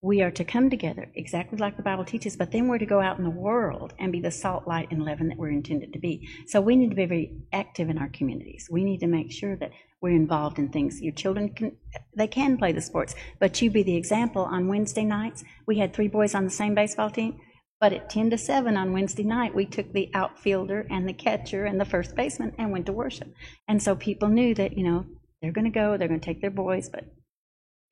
we 0.00 0.22
are 0.22 0.30
to 0.30 0.44
come 0.44 0.70
together 0.70 1.10
exactly 1.16 1.58
like 1.58 1.76
the 1.76 1.82
Bible 1.82 2.04
teaches, 2.04 2.36
but 2.36 2.52
then 2.52 2.68
we're 2.68 2.78
to 2.78 2.86
go 2.86 3.00
out 3.00 3.18
in 3.18 3.24
the 3.24 3.30
world 3.30 3.94
and 3.98 4.12
be 4.12 4.20
the 4.20 4.30
salt, 4.30 4.66
light, 4.66 4.88
and 4.92 5.04
leaven 5.04 5.28
that 5.28 5.36
we're 5.36 5.50
intended 5.50 5.92
to 5.92 5.98
be. 5.98 6.28
So 6.46 6.60
we 6.60 6.76
need 6.76 6.90
to 6.90 6.96
be 6.96 7.06
very 7.06 7.36
active 7.52 7.90
in 7.90 7.98
our 7.98 8.08
communities. 8.10 8.68
We 8.70 8.84
need 8.84 9.00
to 9.00 9.08
make 9.08 9.32
sure 9.32 9.56
that 9.56 9.72
we're 10.00 10.10
involved 10.14 10.60
in 10.60 10.68
things. 10.68 11.00
Your 11.00 11.14
children 11.14 11.48
can, 11.48 11.76
they 12.16 12.28
can 12.28 12.56
play 12.56 12.70
the 12.70 12.80
sports, 12.80 13.16
but 13.40 13.60
you 13.60 13.70
be 13.72 13.82
the 13.82 13.96
example. 13.96 14.42
On 14.42 14.68
Wednesday 14.68 15.04
nights, 15.04 15.42
we 15.66 15.78
had 15.78 15.92
three 15.92 16.06
boys 16.06 16.32
on 16.32 16.44
the 16.44 16.50
same 16.50 16.76
baseball 16.76 17.10
team, 17.10 17.40
but 17.80 17.92
at 17.92 18.10
10 18.10 18.30
to 18.30 18.38
7 18.38 18.76
on 18.76 18.92
Wednesday 18.92 19.22
night, 19.22 19.54
we 19.54 19.64
took 19.64 19.92
the 19.92 20.10
outfielder 20.14 20.86
and 20.90 21.08
the 21.08 21.12
catcher 21.12 21.64
and 21.64 21.80
the 21.80 21.84
first 21.84 22.16
baseman 22.16 22.54
and 22.58 22.72
went 22.72 22.86
to 22.86 22.92
worship. 22.92 23.32
And 23.68 23.82
so 23.82 23.94
people 23.94 24.28
knew 24.28 24.54
that, 24.54 24.76
you 24.76 24.84
know, 24.84 25.06
they're 25.40 25.52
going 25.52 25.64
to 25.64 25.70
go, 25.70 25.96
they're 25.96 26.08
going 26.08 26.20
to 26.20 26.26
take 26.26 26.40
their 26.40 26.50
boys, 26.50 26.88
but 26.88 27.04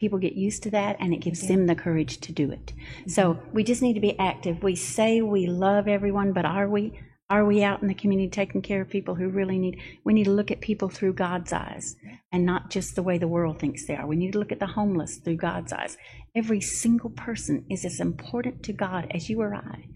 people 0.00 0.18
get 0.18 0.34
used 0.34 0.62
to 0.64 0.70
that 0.70 0.96
and 1.00 1.14
it 1.14 1.20
gives 1.20 1.42
yeah. 1.42 1.48
them 1.48 1.66
the 1.66 1.74
courage 1.74 2.18
to 2.18 2.32
do 2.32 2.50
it. 2.50 2.66
Mm-hmm. 2.66 3.10
So 3.10 3.38
we 3.52 3.62
just 3.62 3.82
need 3.82 3.94
to 3.94 4.00
be 4.00 4.18
active. 4.18 4.62
We 4.62 4.74
say 4.74 5.20
we 5.22 5.46
love 5.46 5.88
everyone, 5.88 6.32
but 6.32 6.44
are 6.44 6.68
we? 6.68 6.98
Are 7.28 7.44
we 7.44 7.64
out 7.64 7.82
in 7.82 7.88
the 7.88 7.94
community 7.94 8.30
taking 8.30 8.62
care 8.62 8.80
of 8.80 8.88
people 8.88 9.16
who 9.16 9.28
really 9.28 9.58
need? 9.58 9.80
We 10.04 10.14
need 10.14 10.24
to 10.24 10.30
look 10.30 10.52
at 10.52 10.60
people 10.60 10.88
through 10.88 11.14
God's 11.14 11.52
eyes 11.52 11.96
and 12.30 12.46
not 12.46 12.70
just 12.70 12.94
the 12.94 13.02
way 13.02 13.18
the 13.18 13.26
world 13.26 13.58
thinks 13.58 13.84
they 13.84 13.96
are. 13.96 14.06
We 14.06 14.14
need 14.14 14.34
to 14.34 14.38
look 14.38 14.52
at 14.52 14.60
the 14.60 14.66
homeless 14.66 15.16
through 15.16 15.38
God's 15.38 15.72
eyes. 15.72 15.96
Every 16.36 16.60
single 16.60 17.10
person 17.10 17.64
is 17.70 17.84
as 17.84 17.98
important 17.98 18.62
to 18.64 18.72
God 18.72 19.08
as 19.10 19.28
you 19.28 19.40
or 19.40 19.54
I. 19.54 19.86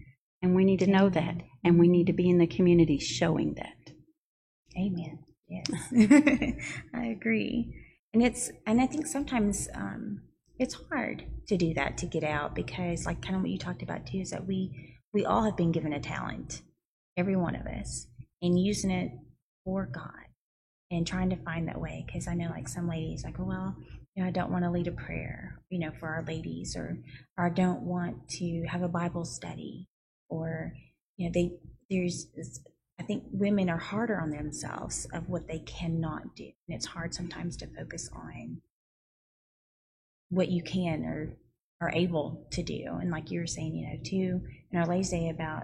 And 0.41 0.55
we 0.55 0.65
need 0.65 0.79
to 0.79 0.87
know 0.87 1.07
that. 1.09 1.35
And 1.63 1.79
we 1.79 1.87
need 1.87 2.07
to 2.07 2.13
be 2.13 2.29
in 2.29 2.39
the 2.39 2.47
community 2.47 2.97
showing 2.97 3.53
that. 3.53 3.93
Amen. 4.75 5.19
Yes. 5.47 6.55
I 6.93 7.05
agree 7.05 7.73
and 8.13 8.23
it's 8.23 8.51
and 8.65 8.81
i 8.81 8.85
think 8.85 9.07
sometimes 9.07 9.67
um, 9.75 10.21
it's 10.57 10.77
hard 10.89 11.25
to 11.47 11.57
do 11.57 11.73
that 11.73 11.97
to 11.97 12.05
get 12.05 12.23
out 12.23 12.55
because 12.55 13.05
like 13.05 13.21
kind 13.21 13.35
of 13.35 13.41
what 13.41 13.51
you 13.51 13.57
talked 13.57 13.81
about 13.81 14.05
too 14.05 14.19
is 14.19 14.31
that 14.31 14.47
we 14.47 14.97
we 15.13 15.25
all 15.25 15.43
have 15.43 15.57
been 15.57 15.71
given 15.71 15.93
a 15.93 15.99
talent 15.99 16.61
every 17.17 17.35
one 17.35 17.55
of 17.55 17.65
us 17.65 18.07
and 18.41 18.59
using 18.59 18.91
it 18.91 19.11
for 19.63 19.85
god 19.85 20.11
and 20.89 21.07
trying 21.07 21.29
to 21.29 21.35
find 21.37 21.67
that 21.67 21.79
way 21.79 22.03
because 22.05 22.27
i 22.27 22.33
know 22.33 22.49
like 22.49 22.67
some 22.67 22.87
ladies 22.87 23.23
like 23.23 23.35
well 23.39 23.75
you 24.15 24.23
know 24.23 24.27
i 24.27 24.31
don't 24.31 24.51
want 24.51 24.63
to 24.63 24.71
lead 24.71 24.87
a 24.87 24.91
prayer 24.91 25.59
you 25.69 25.79
know 25.79 25.91
for 25.99 26.07
our 26.07 26.23
ladies 26.27 26.75
or 26.75 26.97
or 27.37 27.45
i 27.45 27.49
don't 27.49 27.81
want 27.81 28.27
to 28.29 28.65
have 28.67 28.81
a 28.81 28.87
bible 28.87 29.25
study 29.25 29.87
or 30.29 30.73
you 31.17 31.27
know 31.27 31.31
they 31.33 31.51
there's 31.89 32.27
I 33.01 33.03
think 33.03 33.23
women 33.31 33.67
are 33.67 33.79
harder 33.79 34.21
on 34.21 34.29
themselves 34.29 35.07
of 35.11 35.27
what 35.27 35.47
they 35.47 35.57
cannot 35.57 36.35
do. 36.35 36.43
And 36.43 36.77
it's 36.77 36.85
hard 36.85 37.15
sometimes 37.15 37.57
to 37.57 37.67
focus 37.67 38.07
on 38.13 38.61
what 40.29 40.49
you 40.49 40.61
can 40.61 41.03
or 41.03 41.35
are 41.81 41.91
able 41.95 42.45
to 42.51 42.61
do. 42.61 42.83
And 43.01 43.09
like 43.09 43.31
you 43.31 43.39
were 43.39 43.47
saying, 43.47 43.75
you 43.75 43.87
know, 43.87 43.99
too, 44.03 44.41
in 44.71 44.77
our 44.77 44.85
ladies' 44.85 45.31
about 45.31 45.63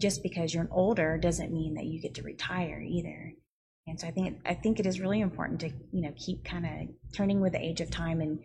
just 0.00 0.24
because 0.24 0.52
you're 0.52 0.64
an 0.64 0.70
older 0.72 1.16
doesn't 1.18 1.52
mean 1.52 1.74
that 1.74 1.84
you 1.84 2.00
get 2.00 2.14
to 2.14 2.22
retire 2.22 2.80
either. 2.80 3.34
And 3.90 4.00
so 4.00 4.06
I 4.06 4.12
think 4.12 4.38
I 4.46 4.54
think 4.54 4.80
it 4.80 4.86
is 4.86 5.00
really 5.00 5.20
important 5.20 5.60
to 5.60 5.70
you 5.92 6.02
know 6.02 6.12
keep 6.16 6.44
kind 6.44 6.64
of 6.64 7.12
turning 7.12 7.40
with 7.40 7.52
the 7.52 7.62
age 7.62 7.80
of 7.80 7.90
time 7.90 8.20
and 8.20 8.38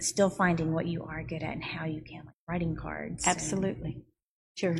still 0.00 0.30
finding 0.30 0.72
what 0.72 0.86
you 0.86 1.04
are 1.04 1.22
good 1.22 1.42
at 1.42 1.52
and 1.52 1.64
how 1.64 1.84
you 1.84 2.02
can 2.02 2.24
like 2.26 2.34
writing 2.48 2.76
cards. 2.76 3.26
Absolutely. 3.26 4.04
Sure. 4.56 4.76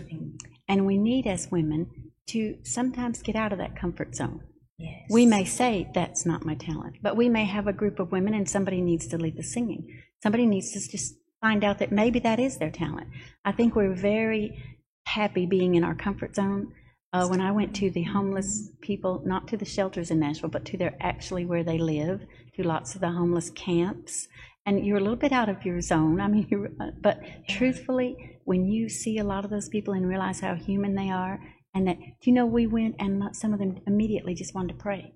And 0.68 0.86
we 0.86 0.98
need, 0.98 1.26
as 1.26 1.50
women, 1.50 2.12
to 2.28 2.58
sometimes 2.62 3.22
get 3.22 3.36
out 3.36 3.52
of 3.52 3.58
that 3.58 3.76
comfort 3.76 4.14
zone. 4.14 4.40
Yes. 4.78 5.02
We 5.10 5.26
may 5.26 5.44
say, 5.44 5.88
that's 5.94 6.26
not 6.26 6.44
my 6.44 6.54
talent, 6.54 6.96
but 7.02 7.16
we 7.16 7.28
may 7.28 7.44
have 7.44 7.66
a 7.66 7.72
group 7.72 7.98
of 7.98 8.12
women 8.12 8.34
and 8.34 8.48
somebody 8.48 8.80
needs 8.80 9.06
to 9.08 9.18
lead 9.18 9.36
the 9.36 9.42
singing. 9.42 10.02
Somebody 10.22 10.46
needs 10.46 10.72
to 10.72 10.88
just 10.88 11.14
find 11.40 11.64
out 11.64 11.78
that 11.78 11.92
maybe 11.92 12.18
that 12.20 12.40
is 12.40 12.58
their 12.58 12.70
talent. 12.70 13.08
I 13.44 13.52
think 13.52 13.74
we're 13.74 13.94
very 13.94 14.62
happy 15.06 15.46
being 15.46 15.74
in 15.74 15.84
our 15.84 15.94
comfort 15.94 16.34
zone. 16.34 16.72
Uh, 17.14 17.28
when 17.28 17.40
I 17.40 17.52
went 17.52 17.76
to 17.76 17.90
the 17.90 18.02
homeless 18.02 18.70
people, 18.80 19.22
not 19.24 19.46
to 19.46 19.56
the 19.56 19.64
shelters 19.64 20.10
in 20.10 20.18
Nashville, 20.18 20.50
but 20.50 20.64
to 20.64 20.76
their 20.76 20.96
actually 20.98 21.46
where 21.46 21.62
they 21.62 21.78
live, 21.78 22.26
to 22.56 22.66
lots 22.66 22.96
of 22.96 23.00
the 23.00 23.12
homeless 23.12 23.50
camps, 23.50 24.26
and 24.66 24.84
you're 24.84 24.96
a 24.96 25.00
little 25.00 25.14
bit 25.14 25.30
out 25.30 25.48
of 25.48 25.64
your 25.64 25.80
zone. 25.80 26.20
I 26.20 26.26
mean, 26.26 26.76
uh, 26.80 26.86
but 27.00 27.20
truthfully, 27.48 28.40
when 28.46 28.66
you 28.66 28.88
see 28.88 29.18
a 29.18 29.24
lot 29.24 29.44
of 29.44 29.52
those 29.52 29.68
people 29.68 29.94
and 29.94 30.08
realize 30.08 30.40
how 30.40 30.56
human 30.56 30.96
they 30.96 31.08
are, 31.08 31.38
and 31.72 31.86
that, 31.86 31.98
you 32.22 32.32
know, 32.32 32.46
we 32.46 32.66
went 32.66 32.96
and 32.98 33.22
some 33.36 33.52
of 33.52 33.60
them 33.60 33.78
immediately 33.86 34.34
just 34.34 34.52
wanted 34.52 34.76
to 34.76 34.82
pray. 34.82 35.14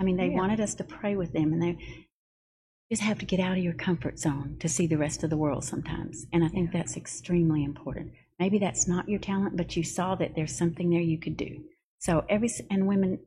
I 0.00 0.02
mean, 0.02 0.16
they 0.16 0.30
yeah. 0.30 0.36
wanted 0.36 0.58
us 0.58 0.74
to 0.74 0.84
pray 0.84 1.14
with 1.14 1.32
them, 1.32 1.52
and 1.52 1.62
they 1.62 1.78
just 2.90 3.02
have 3.02 3.20
to 3.20 3.26
get 3.26 3.38
out 3.38 3.56
of 3.56 3.62
your 3.62 3.74
comfort 3.74 4.18
zone 4.18 4.56
to 4.58 4.68
see 4.68 4.88
the 4.88 4.98
rest 4.98 5.22
of 5.22 5.30
the 5.30 5.36
world 5.36 5.64
sometimes. 5.64 6.26
And 6.32 6.42
I 6.42 6.48
think 6.48 6.72
yeah. 6.72 6.80
that's 6.80 6.96
extremely 6.96 7.62
important. 7.62 8.10
Maybe 8.38 8.58
that's 8.58 8.86
not 8.86 9.08
your 9.08 9.18
talent, 9.18 9.56
but 9.56 9.76
you 9.76 9.82
saw 9.82 10.14
that 10.16 10.34
there's 10.34 10.56
something 10.56 10.90
there 10.90 11.00
you 11.00 11.18
could 11.18 11.36
do. 11.36 11.64
So 11.98 12.24
every 12.28 12.50
and 12.70 12.86
women, 12.86 13.18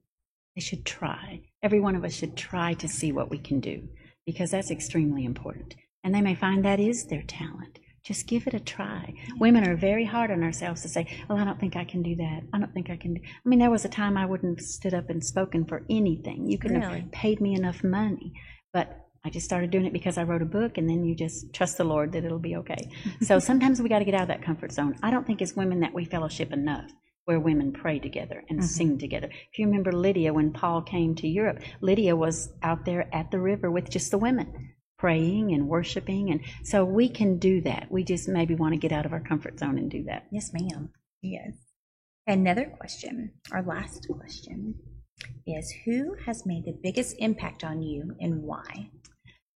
they 0.56 0.62
should 0.62 0.86
try. 0.86 1.42
Every 1.62 1.80
one 1.80 1.96
of 1.96 2.04
us 2.04 2.14
should 2.14 2.38
try 2.38 2.74
to 2.76 2.88
see 2.88 3.12
what 3.12 3.30
we 3.30 3.38
can 3.38 3.60
do 3.60 3.90
because 4.26 4.52
that's 4.52 4.72
extremely 4.72 5.26
important. 5.26 5.76
And 6.04 6.16
they 6.16 6.22
may 6.22 6.36
find 6.36 6.64
that 6.64 6.80
is 6.80 7.06
their 7.06 7.24
talent. 7.24 7.80
Just 8.04 8.26
give 8.26 8.48
it 8.48 8.56
a 8.56 8.60
try. 8.60 9.14
Women 9.38 9.68
are 9.68 9.76
very 9.76 10.06
hard 10.06 10.32
on 10.32 10.42
ourselves 10.42 10.82
to 10.82 10.90
say, 10.90 11.06
"Well, 11.30 11.38
I 11.38 11.44
don't 11.44 11.60
think 11.60 11.76
I 11.76 11.84
can 11.84 12.02
do 12.02 12.16
that. 12.16 12.42
I 12.52 12.58
don't 12.58 12.74
think 12.74 12.90
I 12.90 12.98
can." 12.98 13.14
Do. 13.14 13.22
I 13.24 13.50
mean, 13.50 13.60
there 13.60 13.70
was 13.70 13.86
a 13.86 13.90
time 13.90 14.18
I 14.18 14.26
wouldn't 14.26 14.58
have 14.58 14.66
stood 14.66 14.96
up 14.96 15.12
and 15.12 15.24
spoken 15.24 15.66
for 15.66 15.86
anything. 15.88 16.50
You 16.50 16.58
couldn't 16.58 16.82
really? 16.82 17.02
have 17.02 17.12
paid 17.12 17.40
me 17.40 17.54
enough 17.54 17.84
money, 17.84 18.34
but 18.74 19.08
I 19.24 19.30
just 19.30 19.46
started 19.46 19.70
doing 19.70 19.86
it 19.86 19.94
because 19.94 20.18
I 20.18 20.24
wrote 20.24 20.42
a 20.42 20.46
book, 20.46 20.78
and 20.78 20.90
then 20.90 21.06
you 21.06 21.16
just 21.16 21.54
trust 21.54 21.78
the 21.78 21.84
Lord 21.84 22.12
that 22.14 22.24
it'll 22.24 22.40
be 22.40 22.56
okay. 22.58 22.90
so 23.22 23.40
sometimes 23.40 23.82
we 23.82 23.90
got 23.90 24.00
to 24.00 24.06
get 24.06 24.16
out 24.16 24.24
of 24.24 24.28
that 24.30 24.42
comfort 24.42 24.72
zone. 24.72 24.96
I 25.04 25.12
don't 25.12 25.28
think 25.28 25.42
as 25.42 25.56
women 25.56 25.82
that 25.82 25.94
we 25.94 26.06
fellowship 26.06 26.52
enough 26.52 26.92
where 27.26 27.40
women 27.40 27.72
pray 27.72 28.00
together 28.00 28.44
and 28.50 28.60
mm-hmm. 28.60 28.68
sing 28.68 28.98
together. 28.98 29.30
If 29.32 29.60
you 29.60 29.68
remember 29.68 29.92
Lydia, 29.92 30.34
when 30.34 30.52
Paul 30.52 30.82
came 30.82 31.16
to 31.16 31.28
Europe, 31.28 31.60
Lydia 31.80 32.16
was 32.16 32.50
out 32.64 32.84
there 32.86 33.08
at 33.14 33.30
the 33.30 33.40
river 33.40 33.70
with 33.70 33.90
just 33.90 34.10
the 34.12 34.18
women 34.18 34.74
praying 34.98 35.52
and 35.54 35.68
worshiping. 35.68 36.32
And 36.32 36.42
so 36.64 36.84
we 36.84 37.10
can 37.10 37.38
do 37.38 37.62
that. 37.62 37.88
We 37.92 38.04
just 38.04 38.28
maybe 38.28 38.56
want 38.56 38.74
to 38.74 38.80
get 38.80 38.92
out 38.92 39.06
of 39.06 39.14
our 39.14 39.20
comfort 39.20 39.60
zone 39.60 39.78
and 39.78 39.90
do 39.90 40.04
that. 40.04 40.28
Yes, 40.32 40.52
ma'am. 40.54 40.90
Yes. 41.22 41.54
Another 42.28 42.66
question, 42.78 43.32
our 43.52 43.64
last 43.64 44.08
question, 44.08 44.76
is 45.48 45.74
who 45.86 46.16
has 46.26 46.46
made 46.46 46.66
the 46.66 46.78
biggest 46.84 47.16
impact 47.20 47.64
on 47.64 47.82
you 47.82 48.16
and 48.20 48.44
why? 48.44 48.90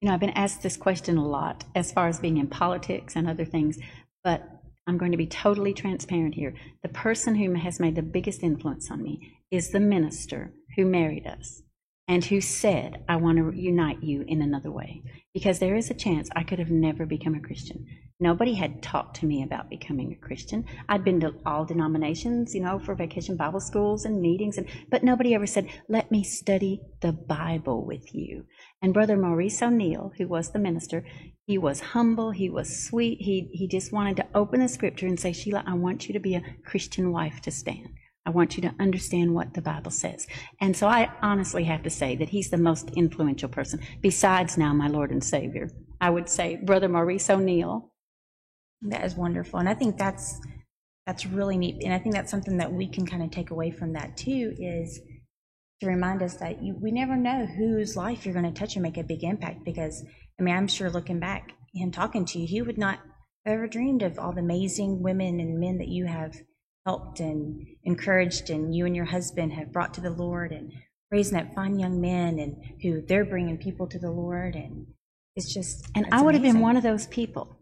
You 0.04 0.10
know, 0.10 0.14
I've 0.16 0.20
been 0.20 0.30
asked 0.36 0.60
this 0.60 0.76
question 0.76 1.16
a 1.16 1.26
lot 1.26 1.64
as 1.74 1.90
far 1.90 2.08
as 2.08 2.20
being 2.20 2.36
in 2.36 2.46
politics 2.46 3.16
and 3.16 3.26
other 3.26 3.46
things, 3.46 3.78
but 4.22 4.46
I'm 4.86 4.98
going 4.98 5.12
to 5.12 5.16
be 5.16 5.26
totally 5.26 5.72
transparent 5.72 6.34
here. 6.34 6.52
The 6.82 6.90
person 6.90 7.36
who 7.36 7.54
has 7.54 7.80
made 7.80 7.94
the 7.94 8.02
biggest 8.02 8.42
influence 8.42 8.90
on 8.90 9.02
me 9.02 9.38
is 9.50 9.70
the 9.70 9.80
minister 9.80 10.52
who 10.76 10.84
married 10.84 11.26
us 11.26 11.62
and 12.06 12.22
who 12.22 12.42
said, 12.42 13.02
I 13.08 13.16
want 13.16 13.38
to 13.38 13.58
unite 13.58 14.02
you 14.02 14.26
in 14.28 14.42
another 14.42 14.70
way. 14.70 15.02
Because 15.32 15.58
there 15.58 15.74
is 15.74 15.88
a 15.88 15.94
chance 15.94 16.28
I 16.36 16.42
could 16.42 16.58
have 16.58 16.70
never 16.70 17.06
become 17.06 17.34
a 17.34 17.40
Christian. 17.40 17.86
Nobody 18.20 18.54
had 18.54 18.80
talked 18.80 19.16
to 19.16 19.26
me 19.26 19.42
about 19.42 19.68
becoming 19.68 20.12
a 20.12 20.26
Christian. 20.26 20.64
I'd 20.88 21.04
been 21.04 21.18
to 21.20 21.34
all 21.44 21.64
denominations, 21.64 22.54
you 22.54 22.60
know, 22.60 22.78
for 22.78 22.94
vacation 22.94 23.36
Bible 23.36 23.58
schools 23.58 24.04
and 24.04 24.20
meetings, 24.20 24.56
and, 24.56 24.68
but 24.88 25.02
nobody 25.02 25.34
ever 25.34 25.46
said, 25.46 25.68
Let 25.88 26.12
me 26.12 26.22
study 26.22 26.80
the 27.00 27.12
Bible 27.12 27.84
with 27.84 28.14
you. 28.14 28.46
And 28.80 28.94
Brother 28.94 29.16
Maurice 29.16 29.60
O'Neill, 29.60 30.12
who 30.16 30.28
was 30.28 30.52
the 30.52 30.60
minister, 30.60 31.04
he 31.46 31.58
was 31.58 31.80
humble, 31.80 32.30
he 32.30 32.48
was 32.48 32.84
sweet. 32.86 33.18
He, 33.20 33.50
he 33.52 33.66
just 33.66 33.92
wanted 33.92 34.16
to 34.18 34.28
open 34.32 34.60
the 34.60 34.68
scripture 34.68 35.06
and 35.06 35.18
say, 35.18 35.32
Sheila, 35.32 35.64
I 35.66 35.74
want 35.74 36.06
you 36.06 36.12
to 36.12 36.20
be 36.20 36.36
a 36.36 36.42
Christian 36.64 37.10
wife 37.10 37.40
to 37.42 37.50
Stan. 37.50 37.94
I 38.24 38.30
want 38.30 38.56
you 38.56 38.62
to 38.62 38.74
understand 38.78 39.34
what 39.34 39.54
the 39.54 39.60
Bible 39.60 39.90
says. 39.90 40.26
And 40.60 40.76
so 40.76 40.86
I 40.86 41.10
honestly 41.20 41.64
have 41.64 41.82
to 41.82 41.90
say 41.90 42.16
that 42.16 42.30
he's 42.30 42.50
the 42.50 42.56
most 42.56 42.90
influential 42.90 43.48
person, 43.48 43.80
besides 44.00 44.56
now 44.56 44.72
my 44.72 44.86
Lord 44.88 45.10
and 45.10 45.22
Savior. 45.22 45.68
I 46.00 46.10
would 46.10 46.28
say 46.28 46.56
Brother 46.56 46.88
Maurice 46.88 47.28
O'Neill. 47.28 47.90
That 48.84 49.04
is 49.04 49.14
wonderful. 49.14 49.58
And 49.58 49.68
I 49.68 49.74
think 49.74 49.98
that's 49.98 50.40
that's 51.06 51.26
really 51.26 51.58
neat. 51.58 51.82
And 51.84 51.92
I 51.92 51.98
think 51.98 52.14
that's 52.14 52.30
something 52.30 52.56
that 52.58 52.72
we 52.72 52.86
can 52.86 53.06
kind 53.06 53.22
of 53.22 53.30
take 53.30 53.50
away 53.50 53.70
from 53.70 53.92
that 53.92 54.16
too 54.16 54.54
is 54.58 55.00
to 55.80 55.86
remind 55.86 56.22
us 56.22 56.34
that 56.36 56.62
you, 56.62 56.74
we 56.80 56.90
never 56.90 57.16
know 57.16 57.44
whose 57.44 57.96
life 57.96 58.24
you're 58.24 58.34
going 58.34 58.50
to 58.50 58.58
touch 58.58 58.76
and 58.76 58.82
make 58.82 58.96
a 58.96 59.02
big 59.02 59.22
impact 59.22 59.64
because 59.64 60.02
I 60.38 60.42
mean, 60.42 60.54
I'm 60.54 60.68
sure 60.68 60.90
looking 60.90 61.20
back, 61.20 61.52
him 61.72 61.90
talking 61.90 62.24
to 62.26 62.38
you, 62.38 62.46
he 62.46 62.62
would 62.62 62.78
not 62.78 62.98
have 63.44 63.54
ever 63.54 63.66
dreamed 63.66 64.02
of 64.02 64.18
all 64.18 64.32
the 64.32 64.40
amazing 64.40 65.02
women 65.02 65.40
and 65.40 65.60
men 65.60 65.78
that 65.78 65.88
you 65.88 66.06
have 66.06 66.36
helped 66.86 67.20
and 67.20 67.66
encouraged, 67.84 68.50
and 68.50 68.74
you 68.74 68.84
and 68.84 68.96
your 68.96 69.04
husband 69.06 69.52
have 69.52 69.72
brought 69.72 69.94
to 69.94 70.00
the 70.00 70.10
Lord, 70.10 70.52
and 70.52 70.72
raising 71.10 71.38
up 71.38 71.54
fine 71.54 71.78
young 71.78 72.00
men, 72.00 72.38
and 72.38 72.56
who 72.82 73.00
they're 73.00 73.24
bringing 73.24 73.58
people 73.58 73.86
to 73.88 73.98
the 73.98 74.10
Lord, 74.10 74.54
and 74.54 74.86
it's 75.36 75.52
just. 75.52 75.86
And 75.94 76.06
I 76.12 76.20
would 76.20 76.34
amazing. 76.34 76.44
have 76.44 76.54
been 76.54 76.62
one 76.62 76.76
of 76.76 76.82
those 76.82 77.06
people 77.06 77.56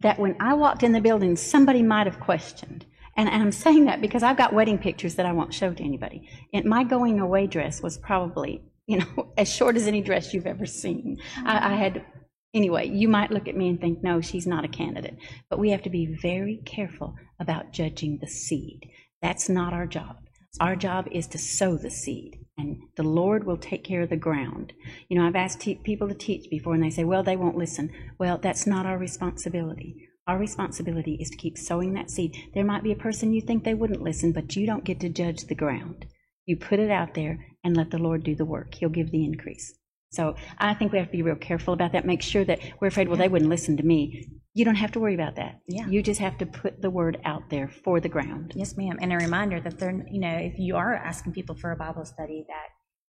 that 0.00 0.18
when 0.18 0.36
I 0.40 0.54
walked 0.54 0.82
in 0.82 0.92
the 0.92 1.00
building, 1.00 1.36
somebody 1.36 1.82
might 1.82 2.06
have 2.06 2.20
questioned. 2.20 2.86
And, 3.16 3.28
I'm 3.28 3.52
saying 3.52 3.84
that 3.84 4.00
because 4.00 4.22
I've 4.22 4.38
got 4.38 4.54
wedding 4.54 4.78
pictures 4.78 5.16
that 5.16 5.26
I 5.26 5.32
won't 5.32 5.52
show 5.52 5.74
to 5.74 5.84
anybody. 5.84 6.28
And 6.54 6.64
my 6.64 6.84
going 6.84 7.20
away 7.20 7.46
dress 7.46 7.82
was 7.82 7.98
probably 7.98 8.62
you 8.90 8.98
know, 8.98 9.32
as 9.38 9.48
short 9.48 9.76
as 9.76 9.86
any 9.86 10.00
dress 10.02 10.34
you've 10.34 10.46
ever 10.46 10.66
seen. 10.66 11.18
I, 11.44 11.72
I 11.72 11.76
had 11.76 12.04
Anyway, 12.52 12.88
you 12.88 13.06
might 13.06 13.30
look 13.30 13.46
at 13.46 13.56
me 13.56 13.68
and 13.68 13.80
think, 13.80 14.02
no, 14.02 14.20
she's 14.20 14.44
not 14.44 14.64
a 14.64 14.68
candidate. 14.68 15.16
But 15.48 15.60
we 15.60 15.70
have 15.70 15.82
to 15.82 15.90
be 15.90 16.18
very 16.20 16.60
careful 16.64 17.14
about 17.38 17.72
judging 17.72 18.18
the 18.20 18.26
seed. 18.26 18.90
That's 19.22 19.48
not 19.48 19.72
our 19.72 19.86
job. 19.86 20.16
Our 20.58 20.74
job 20.74 21.06
is 21.12 21.28
to 21.28 21.38
sow 21.38 21.76
the 21.76 21.90
seed, 21.90 22.44
and 22.58 22.82
the 22.96 23.04
Lord 23.04 23.44
will 23.44 23.56
take 23.56 23.84
care 23.84 24.02
of 24.02 24.10
the 24.10 24.16
ground. 24.16 24.72
You 25.08 25.16
know, 25.16 25.26
I've 25.26 25.36
asked 25.36 25.60
te- 25.60 25.76
people 25.76 26.08
to 26.08 26.14
teach 26.14 26.50
before, 26.50 26.74
and 26.74 26.82
they 26.82 26.90
say, 26.90 27.04
well, 27.04 27.22
they 27.22 27.36
won't 27.36 27.56
listen. 27.56 27.90
Well, 28.18 28.36
that's 28.36 28.66
not 28.66 28.84
our 28.84 28.98
responsibility. 28.98 30.08
Our 30.26 30.38
responsibility 30.38 31.14
is 31.20 31.30
to 31.30 31.36
keep 31.36 31.56
sowing 31.56 31.94
that 31.94 32.10
seed. 32.10 32.36
There 32.52 32.64
might 32.64 32.82
be 32.82 32.92
a 32.92 32.96
person 32.96 33.32
you 33.32 33.40
think 33.40 33.64
they 33.64 33.74
wouldn't 33.74 34.02
listen, 34.02 34.32
but 34.32 34.56
you 34.56 34.66
don't 34.66 34.84
get 34.84 35.00
to 35.00 35.08
judge 35.08 35.44
the 35.44 35.54
ground. 35.54 36.06
You 36.46 36.56
put 36.56 36.80
it 36.80 36.90
out 36.90 37.14
there 37.14 37.46
and 37.62 37.76
let 37.76 37.90
the 37.90 37.98
Lord 37.98 38.24
do 38.24 38.34
the 38.34 38.44
work. 38.44 38.74
He'll 38.74 38.88
give 38.88 39.12
the 39.12 39.24
increase. 39.24 39.72
So 40.10 40.34
I 40.58 40.74
think 40.74 40.92
we 40.92 40.98
have 40.98 41.06
to 41.08 41.12
be 41.12 41.22
real 41.22 41.36
careful 41.36 41.72
about 41.74 41.92
that. 41.92 42.04
Make 42.04 42.22
sure 42.22 42.44
that 42.44 42.58
we're 42.80 42.88
afraid, 42.88 43.08
well, 43.08 43.16
they 43.16 43.28
wouldn't 43.28 43.50
listen 43.50 43.76
to 43.76 43.82
me. 43.84 44.26
You 44.54 44.64
don't 44.64 44.74
have 44.74 44.90
to 44.92 45.00
worry 45.00 45.14
about 45.14 45.36
that. 45.36 45.60
Yeah. 45.68 45.86
You 45.86 46.02
just 46.02 46.20
have 46.20 46.36
to 46.38 46.46
put 46.46 46.82
the 46.82 46.90
word 46.90 47.18
out 47.24 47.48
there 47.50 47.68
for 47.68 48.00
the 48.00 48.08
ground. 48.08 48.52
Yes, 48.56 48.76
ma'am. 48.76 48.98
And 49.00 49.12
a 49.12 49.16
reminder 49.16 49.60
that 49.60 49.78
they're, 49.78 50.04
you 50.10 50.20
know, 50.20 50.36
if 50.36 50.54
you 50.58 50.74
are 50.76 50.94
asking 50.94 51.32
people 51.34 51.54
for 51.54 51.70
a 51.70 51.76
Bible 51.76 52.04
study, 52.04 52.44
that 52.48 52.66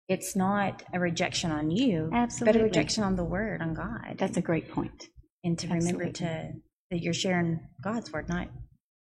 it's 0.09 0.35
not 0.35 0.82
a 0.94 0.98
rejection 1.00 1.50
on 1.50 1.70
you, 1.70 2.09
but 2.11 2.16
Absolutely. 2.18 2.61
a 2.61 2.64
rejection 2.64 3.04
on 3.04 3.16
the 3.16 3.24
Word, 3.24 3.61
on 3.61 3.74
God. 3.74 4.16
That's 4.18 4.38
a 4.38 4.42
great 4.42 4.70
point. 4.70 5.09
and 5.44 5.59
to 5.59 5.68
remember 5.68 6.11
to 6.11 6.52
that 6.90 7.02
you're 7.02 7.12
sharing 7.12 7.61
God's 7.85 8.11
Word, 8.12 8.28
not 8.30 8.48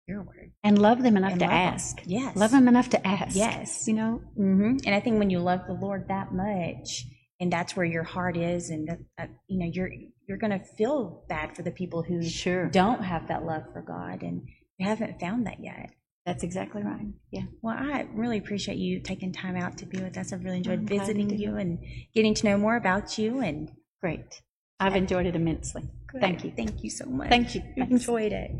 your 0.07 0.21
word. 0.23 0.51
And 0.63 0.77
love 0.79 1.01
them 1.03 1.17
enough 1.17 1.31
And 1.31 1.39
to 1.39 1.45
love 1.45 1.51
them. 1.53 1.73
ask. 1.73 1.97
Yes. 2.05 2.35
Love 2.35 2.51
them 2.51 2.67
enough 2.67 2.89
to 2.89 3.07
ask. 3.07 3.35
Yes. 3.35 3.87
You 3.87 3.93
know, 3.95 4.21
hmm 4.35 4.77
And 4.85 4.93
I 4.95 4.99
think 4.99 5.17
when 5.19 5.29
you 5.29 5.39
love 5.39 5.61
the 5.67 5.73
Lord 5.73 6.05
that 6.09 6.31
much, 6.33 7.05
and 7.39 7.51
that's 7.51 7.75
where 7.75 7.85
your 7.85 8.03
heart 8.03 8.35
is, 8.37 8.69
and 8.69 8.87
that, 8.87 8.99
that 9.17 9.29
you 9.47 9.59
know, 9.59 9.71
you're 9.71 9.91
you're 10.27 10.37
going 10.37 10.51
to 10.57 10.63
feel 10.77 11.23
bad 11.29 11.55
for 11.55 11.63
the 11.63 11.71
people 11.71 12.03
who 12.03 12.21
Sure. 12.23 12.67
don't 12.69 13.03
have 13.03 13.27
that 13.29 13.43
love 13.45 13.63
for 13.73 13.81
God, 13.81 14.21
and 14.23 14.47
you 14.77 14.87
haven't 14.87 15.19
found 15.19 15.47
that 15.47 15.59
yet. 15.63 15.89
that's 16.25 16.43
exactly 16.43 16.83
right. 16.83 17.07
Yeah. 17.31 17.43
Well, 17.63 17.75
I 17.77 18.05
really 18.13 18.37
appreciate 18.37 18.77
you 18.77 18.99
taking 18.99 19.31
time 19.33 19.55
out 19.55 19.77
to 19.79 19.85
be 19.87 19.99
with 19.99 20.17
us. 20.17 20.31
I've 20.31 20.43
really 20.43 20.57
enjoyed 20.57 20.79
I'm 20.79 20.85
visiting 20.87 21.29
you 21.39 21.55
and 21.55 21.79
getting 22.13 22.33
to 22.35 22.45
know 22.45 22.57
more 22.57 22.75
about 22.75 23.17
you. 23.17 23.39
And 23.39 23.71
Great. 24.01 24.41
I've 24.79 24.95
enjoyed 24.95 25.25
it 25.25 25.35
immensely. 25.35 25.83
Thank 26.21 26.43
you. 26.43 26.51
Thank 26.55 26.83
you 26.83 26.89
so 26.89 27.05
much. 27.05 27.29
Thank 27.29 27.55
you. 27.55 27.61
I 27.61 27.79
Thanks. 27.79 27.91
enjoyed 27.91 28.31
it. 28.31 28.51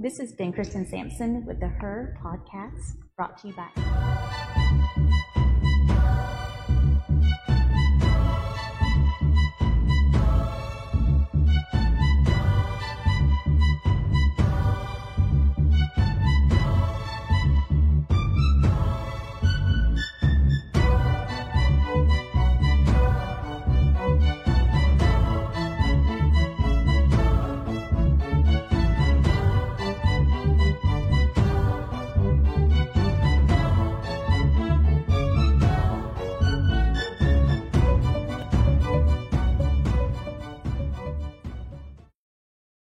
This 0.00 0.18
has 0.18 0.32
been 0.32 0.52
Kristen 0.52 0.86
Sampson 0.86 1.44
with 1.46 1.58
the 1.60 1.68
Her 1.68 2.16
Podcast, 2.22 2.96
brought 3.16 3.38
to 3.38 3.48
you 3.48 3.54
by. 3.54 5.26